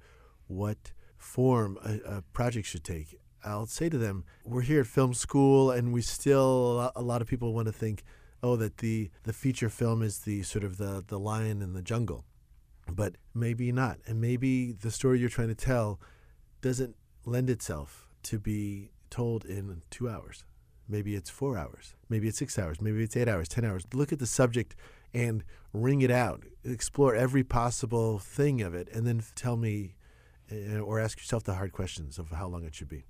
what 0.47 0.93
form 1.17 1.79
a, 1.85 2.17
a 2.17 2.23
project 2.33 2.67
should 2.67 2.85
take. 2.85 3.19
I'll 3.45 3.67
say 3.67 3.89
to 3.89 3.99
them, 3.99 4.25
we're 4.45 4.63
here 4.63 4.81
at 4.81 4.87
film 4.87 5.13
school, 5.13 5.71
and 5.71 5.93
we 5.93 6.01
still 6.01 6.93
a 6.97 7.03
lot 7.03 7.21
of 7.21 7.29
people 7.29 7.53
want 7.53 7.67
to 7.67 7.73
think, 7.73 8.03
oh, 8.45 8.57
that 8.57 8.79
the 8.79 9.11
the 9.23 9.33
feature 9.33 9.71
film 9.71 10.03
is 10.03 10.21
the 10.21 10.43
sort 10.43 10.65
of 10.65 10.77
the 10.77 11.03
the 11.07 11.19
lion 11.19 11.63
in 11.63 11.73
the 11.73 11.83
jungle, 11.83 12.25
but 12.93 13.17
maybe 13.33 13.73
not, 13.73 13.99
and 14.07 14.21
maybe 14.21 14.71
the 14.71 14.91
story 14.91 15.19
you're 15.19 15.31
trying 15.31 15.49
to 15.49 15.55
tell 15.55 15.99
doesn't 16.61 16.95
lend 17.25 17.49
itself 17.49 18.07
to 18.23 18.39
be 18.39 18.91
told 19.09 19.45
in 19.45 19.83
two 19.91 20.09
hours. 20.09 20.45
Maybe 20.87 21.15
it's 21.15 21.31
four 21.31 21.57
hours. 21.57 21.95
Maybe 22.11 22.29
it's 22.29 22.39
six 22.39 22.59
hours. 22.59 22.83
Maybe 22.83 23.03
it's 23.03 23.17
eight 23.17 23.29
hours, 23.29 23.49
ten 23.49 23.65
hours. 23.65 23.87
Look 23.95 24.13
at 24.13 24.19
the 24.19 24.27
subject 24.27 24.77
and 25.15 25.43
wring 25.73 26.03
it 26.03 26.11
out. 26.11 26.45
Explore 26.65 27.15
every 27.15 27.45
possible 27.45 28.19
thing 28.19 28.61
of 28.61 28.75
it, 28.75 28.89
and 28.93 29.07
then 29.07 29.23
tell 29.35 29.57
me, 29.57 29.95
eh, 30.51 30.79
or 30.79 31.01
ask 31.01 31.19
yourself 31.19 31.45
the 31.45 31.55
hard 31.55 31.73
questions 31.73 32.19
of 32.19 32.31
how 32.31 32.47
long 32.47 32.65
it 32.65 32.75
should 32.75 32.91
be. 32.91 33.07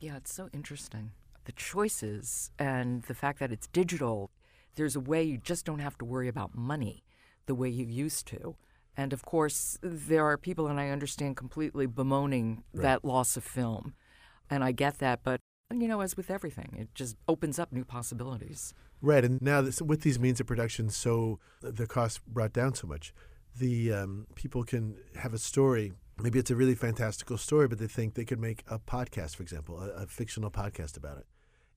Yeah, 0.00 0.16
it's 0.16 0.34
so 0.34 0.48
interesting. 0.52 1.12
The 1.44 1.52
choices 1.52 2.50
and 2.58 3.02
the 3.02 3.14
fact 3.14 3.38
that 3.38 3.52
it's 3.52 3.68
digital, 3.68 4.30
there's 4.74 4.96
a 4.96 5.00
way 5.00 5.22
you 5.22 5.38
just 5.38 5.64
don't 5.64 5.78
have 5.78 5.98
to 5.98 6.04
worry 6.04 6.28
about 6.28 6.54
money 6.54 7.04
the 7.46 7.54
way 7.54 7.68
you 7.68 7.84
used 7.84 8.26
to. 8.28 8.56
And 8.96 9.12
of 9.12 9.24
course, 9.24 9.78
there 9.82 10.24
are 10.24 10.38
people, 10.38 10.68
and 10.68 10.78
I 10.78 10.90
understand 10.90 11.36
completely, 11.36 11.86
bemoaning 11.86 12.62
right. 12.72 12.82
that 12.82 13.04
loss 13.04 13.36
of 13.36 13.44
film. 13.44 13.94
And 14.48 14.62
I 14.62 14.72
get 14.72 14.98
that, 14.98 15.20
but 15.24 15.40
you 15.72 15.88
know, 15.88 16.00
as 16.00 16.16
with 16.16 16.30
everything, 16.30 16.76
it 16.78 16.94
just 16.94 17.16
opens 17.26 17.58
up 17.58 17.72
new 17.72 17.84
possibilities. 17.84 18.74
Right, 19.00 19.24
and 19.24 19.42
now 19.42 19.62
this, 19.62 19.82
with 19.82 20.02
these 20.02 20.18
means 20.18 20.38
of 20.38 20.46
production, 20.46 20.90
so 20.90 21.40
the 21.60 21.86
cost 21.86 22.24
brought 22.26 22.52
down 22.52 22.74
so 22.74 22.86
much, 22.86 23.12
the 23.58 23.92
um, 23.92 24.26
people 24.34 24.62
can 24.62 24.96
have 25.16 25.34
a 25.34 25.38
story 25.38 25.92
maybe 26.18 26.38
it's 26.38 26.50
a 26.50 26.56
really 26.56 26.74
fantastical 26.74 27.38
story, 27.38 27.68
but 27.68 27.78
they 27.78 27.86
think 27.86 28.14
they 28.14 28.24
could 28.24 28.40
make 28.40 28.62
a 28.68 28.78
podcast, 28.78 29.36
for 29.36 29.42
example, 29.42 29.80
a, 29.80 30.02
a, 30.02 30.06
fictional 30.06 30.50
podcast 30.50 30.96
about 30.96 31.18
it, 31.18 31.26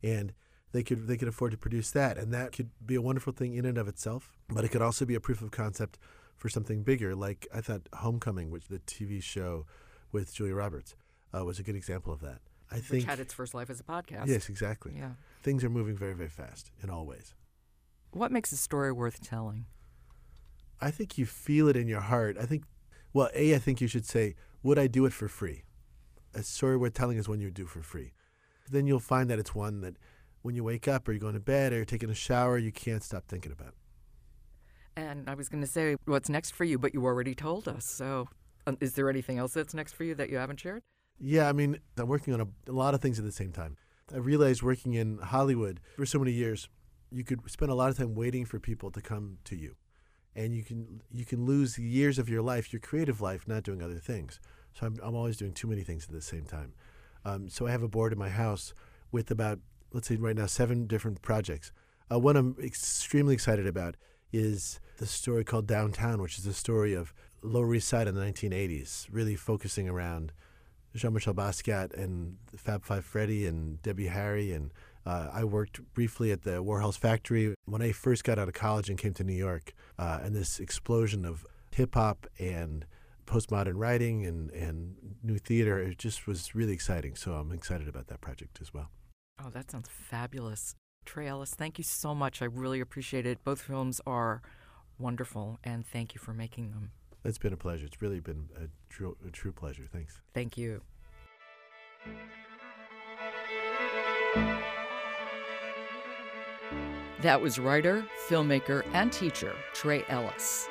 and 0.03 0.33
they 0.71 0.83
could 0.83 1.07
they 1.07 1.17
could 1.17 1.27
afford 1.27 1.51
to 1.51 1.57
produce 1.57 1.91
that, 1.91 2.17
and 2.17 2.33
that 2.33 2.51
could 2.51 2.69
be 2.85 2.95
a 2.95 3.01
wonderful 3.01 3.33
thing 3.33 3.53
in 3.53 3.65
and 3.65 3.77
of 3.77 3.87
itself. 3.87 4.31
But 4.49 4.65
it 4.65 4.69
could 4.69 4.81
also 4.81 5.05
be 5.05 5.15
a 5.15 5.19
proof 5.19 5.41
of 5.41 5.51
concept 5.51 5.97
for 6.35 6.49
something 6.49 6.83
bigger, 6.83 7.15
like 7.15 7.47
I 7.53 7.61
thought 7.61 7.89
Homecoming, 7.93 8.51
which 8.51 8.67
the 8.67 8.79
TV 8.79 9.21
show 9.21 9.65
with 10.11 10.33
Julia 10.33 10.55
Roberts, 10.55 10.95
uh, 11.33 11.43
was 11.43 11.59
a 11.59 11.63
good 11.63 11.75
example 11.75 12.13
of 12.13 12.21
that. 12.21 12.39
I 12.71 12.75
which 12.75 12.85
think 12.85 13.05
had 13.05 13.19
its 13.19 13.33
first 13.33 13.53
life 13.53 13.69
as 13.69 13.79
a 13.79 13.83
podcast. 13.83 14.27
Yes, 14.27 14.49
exactly. 14.49 14.93
Yeah, 14.95 15.11
things 15.41 15.63
are 15.63 15.69
moving 15.69 15.95
very 15.95 16.13
very 16.13 16.29
fast 16.29 16.71
in 16.81 16.89
all 16.89 17.05
ways. 17.05 17.33
What 18.11 18.31
makes 18.31 18.51
a 18.51 18.57
story 18.57 18.91
worth 18.91 19.21
telling? 19.21 19.65
I 20.79 20.91
think 20.91 21.17
you 21.17 21.25
feel 21.25 21.67
it 21.67 21.75
in 21.75 21.87
your 21.87 22.01
heart. 22.01 22.37
I 22.39 22.45
think 22.45 22.63
well, 23.13 23.29
A, 23.33 23.55
I 23.55 23.57
think 23.57 23.81
you 23.81 23.87
should 23.87 24.05
say, 24.05 24.35
would 24.61 24.77
I 24.77 24.87
do 24.87 25.05
it 25.05 25.13
for 25.13 25.27
free? 25.27 25.63
A 26.35 26.43
story 26.43 26.77
worth 26.77 26.93
telling 26.93 27.17
is 27.17 27.27
one 27.27 27.39
you 27.39 27.49
do 27.49 27.65
for 27.65 27.81
free. 27.81 28.13
Then 28.69 28.85
you'll 28.85 28.99
find 28.99 29.29
that 29.29 29.39
it's 29.39 29.55
one 29.55 29.81
that 29.81 29.95
when 30.47 30.55
you 30.55 30.63
wake 30.63 30.87
up 30.87 31.07
or 31.07 31.11
you're 31.11 31.19
going 31.19 31.33
to 31.33 31.39
bed 31.39 31.73
or 31.73 31.75
you're 31.75 31.85
taking 31.85 32.09
a 32.09 32.15
shower, 32.15 32.57
you 32.57 32.71
can't 32.71 33.03
stop 33.03 33.25
thinking 33.27 33.51
about. 33.51 33.73
And 34.95 35.29
I 35.29 35.35
was 35.35 35.49
going 35.49 35.61
to 35.61 35.67
say, 35.67 35.97
what's 36.05 36.29
next 36.29 36.55
for 36.55 36.63
you, 36.63 36.79
but 36.79 36.93
you 36.93 37.05
already 37.05 37.35
told 37.35 37.67
us. 37.67 37.85
So 37.85 38.29
um, 38.65 38.77
is 38.79 38.93
there 38.93 39.09
anything 39.09 39.37
else 39.37 39.53
that's 39.53 39.73
next 39.73 39.93
for 39.93 40.05
you 40.05 40.15
that 40.15 40.29
you 40.29 40.37
haven't 40.37 40.61
shared? 40.61 40.81
Yeah, 41.19 41.49
I 41.49 41.51
mean, 41.51 41.79
I'm 41.97 42.07
working 42.07 42.33
on 42.33 42.39
a, 42.41 42.47
a 42.67 42.71
lot 42.71 42.93
of 42.93 43.01
things 43.01 43.19
at 43.19 43.25
the 43.25 43.31
same 43.31 43.51
time. 43.51 43.75
I 44.13 44.17
realized 44.17 44.63
working 44.63 44.93
in 44.93 45.17
Hollywood 45.17 45.81
for 45.97 46.05
so 46.05 46.17
many 46.17 46.31
years, 46.31 46.69
you 47.11 47.25
could 47.25 47.41
spend 47.51 47.69
a 47.69 47.75
lot 47.75 47.89
of 47.89 47.97
time 47.97 48.15
waiting 48.15 48.45
for 48.45 48.57
people 48.57 48.89
to 48.91 49.01
come 49.01 49.39
to 49.43 49.55
you 49.55 49.75
and 50.33 50.53
you 50.53 50.63
can 50.63 51.01
you 51.11 51.25
can 51.25 51.45
lose 51.45 51.77
years 51.77 52.19
of 52.19 52.29
your 52.29 52.41
life, 52.41 52.71
your 52.71 52.79
creative 52.79 53.19
life, 53.19 53.47
not 53.47 53.63
doing 53.63 53.81
other 53.81 53.97
things. 53.97 54.39
So 54.73 54.85
I'm, 54.85 54.97
I'm 55.01 55.15
always 55.15 55.35
doing 55.35 55.51
too 55.51 55.67
many 55.67 55.81
things 55.81 56.05
at 56.05 56.11
the 56.11 56.21
same 56.21 56.45
time. 56.45 56.73
Um, 57.25 57.49
so 57.49 57.65
I 57.67 57.71
have 57.71 57.83
a 57.83 57.87
board 57.87 58.13
in 58.13 58.19
my 58.19 58.29
house 58.29 58.73
with 59.11 59.31
about 59.31 59.59
let's 59.93 60.07
say 60.07 60.15
right 60.15 60.35
now 60.35 60.45
seven 60.45 60.87
different 60.87 61.21
projects. 61.21 61.71
Uh, 62.11 62.19
one 62.19 62.35
I'm 62.35 62.55
extremely 62.61 63.33
excited 63.33 63.67
about 63.67 63.95
is 64.31 64.79
the 64.97 65.05
story 65.05 65.43
called 65.43 65.67
Downtown, 65.67 66.21
which 66.21 66.37
is 66.37 66.45
a 66.45 66.53
story 66.53 66.93
of 66.93 67.13
Lower 67.41 67.73
East 67.75 67.87
Side 67.87 68.07
in 68.07 68.15
the 68.15 68.21
1980s, 68.21 69.07
really 69.11 69.35
focusing 69.35 69.87
around 69.87 70.31
Jean 70.95 71.13
Michel 71.13 71.33
Basquiat 71.33 71.93
and 71.93 72.37
Fab 72.55 72.83
Five 72.83 73.05
Freddy 73.05 73.45
and 73.45 73.81
Debbie 73.81 74.07
Harry. 74.07 74.51
And 74.51 74.73
uh, 75.05 75.29
I 75.31 75.43
worked 75.43 75.81
briefly 75.93 76.31
at 76.31 76.43
the 76.43 76.63
Warhol's 76.63 76.97
factory 76.97 77.55
when 77.65 77.81
I 77.81 77.91
first 77.91 78.23
got 78.23 78.39
out 78.39 78.47
of 78.47 78.53
college 78.53 78.89
and 78.89 78.97
came 78.97 79.13
to 79.13 79.23
New 79.23 79.33
York. 79.33 79.73
Uh, 79.97 80.19
and 80.23 80.35
this 80.35 80.59
explosion 80.59 81.25
of 81.25 81.45
hip 81.71 81.93
hop 81.93 82.25
and 82.39 82.85
postmodern 83.25 83.73
writing 83.75 84.25
and, 84.25 84.49
and 84.51 84.95
new 85.21 85.37
theater, 85.37 85.79
it 85.79 85.97
just 85.97 86.25
was 86.25 86.55
really 86.55 86.73
exciting. 86.73 87.15
So 87.15 87.33
I'm 87.33 87.51
excited 87.51 87.87
about 87.87 88.07
that 88.07 88.21
project 88.21 88.59
as 88.61 88.73
well. 88.73 88.89
Oh, 89.39 89.49
that 89.51 89.71
sounds 89.71 89.89
fabulous. 89.89 90.75
Trey 91.05 91.27
Ellis, 91.27 91.53
thank 91.53 91.77
you 91.77 91.83
so 91.83 92.13
much. 92.13 92.41
I 92.41 92.45
really 92.45 92.79
appreciate 92.79 93.25
it. 93.25 93.43
Both 93.43 93.61
films 93.61 94.01
are 94.05 94.41
wonderful, 94.99 95.59
and 95.63 95.85
thank 95.85 96.13
you 96.13 96.19
for 96.19 96.33
making 96.33 96.71
them. 96.71 96.91
It's 97.23 97.37
been 97.37 97.53
a 97.53 97.57
pleasure. 97.57 97.85
It's 97.85 98.01
really 98.01 98.19
been 98.19 98.49
a 98.55 98.67
true, 98.89 99.15
a 99.25 99.29
true 99.29 99.51
pleasure. 99.51 99.87
Thanks. 99.91 100.19
Thank 100.33 100.57
you. 100.57 100.81
That 107.21 107.41
was 107.41 107.57
writer, 107.57 108.05
filmmaker, 108.27 108.85
and 108.93 109.11
teacher 109.11 109.55
Trey 109.73 110.03
Ellis. 110.09 110.67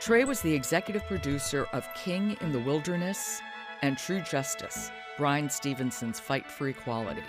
Trey 0.00 0.24
was 0.24 0.40
the 0.40 0.52
executive 0.52 1.04
producer 1.04 1.66
of 1.72 1.86
King 1.94 2.36
in 2.40 2.52
the 2.52 2.60
Wilderness 2.60 3.40
and 3.82 3.96
True 3.96 4.20
Justice, 4.20 4.90
Bryan 5.16 5.48
Stevenson's 5.48 6.18
Fight 6.18 6.50
for 6.50 6.68
Equality. 6.68 7.22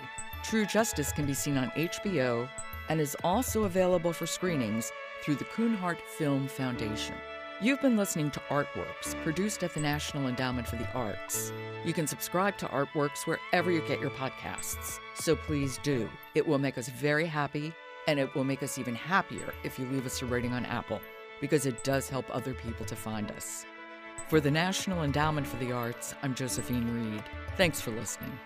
True 0.48 0.64
Justice 0.64 1.10
can 1.10 1.26
be 1.26 1.34
seen 1.34 1.58
on 1.58 1.72
HBO 1.72 2.48
and 2.88 3.00
is 3.00 3.16
also 3.24 3.64
available 3.64 4.12
for 4.12 4.26
screenings 4.28 4.92
through 5.20 5.34
the 5.34 5.44
Kunhardt 5.44 6.00
Film 6.00 6.46
Foundation. 6.46 7.16
You've 7.60 7.82
been 7.82 7.96
listening 7.96 8.30
to 8.30 8.40
Artworks, 8.48 9.20
produced 9.24 9.64
at 9.64 9.74
the 9.74 9.80
National 9.80 10.28
Endowment 10.28 10.68
for 10.68 10.76
the 10.76 10.88
Arts. 10.92 11.50
You 11.84 11.92
can 11.92 12.06
subscribe 12.06 12.56
to 12.58 12.66
Artworks 12.66 13.26
wherever 13.26 13.72
you 13.72 13.80
get 13.88 13.98
your 13.98 14.10
podcasts, 14.10 15.00
so 15.14 15.34
please 15.34 15.80
do. 15.82 16.08
It 16.36 16.46
will 16.46 16.58
make 16.58 16.78
us 16.78 16.90
very 16.90 17.26
happy, 17.26 17.74
and 18.06 18.20
it 18.20 18.32
will 18.36 18.44
make 18.44 18.62
us 18.62 18.78
even 18.78 18.94
happier 18.94 19.52
if 19.64 19.80
you 19.80 19.86
leave 19.86 20.06
us 20.06 20.22
a 20.22 20.26
rating 20.26 20.52
on 20.52 20.64
Apple, 20.66 21.00
because 21.40 21.66
it 21.66 21.82
does 21.82 22.08
help 22.08 22.26
other 22.30 22.54
people 22.54 22.86
to 22.86 22.94
find 22.94 23.32
us. 23.32 23.66
For 24.28 24.38
the 24.38 24.52
National 24.52 25.02
Endowment 25.02 25.44
for 25.44 25.56
the 25.56 25.72
Arts, 25.72 26.14
I'm 26.22 26.36
Josephine 26.36 26.88
Reed. 26.94 27.24
Thanks 27.56 27.80
for 27.80 27.90
listening. 27.90 28.38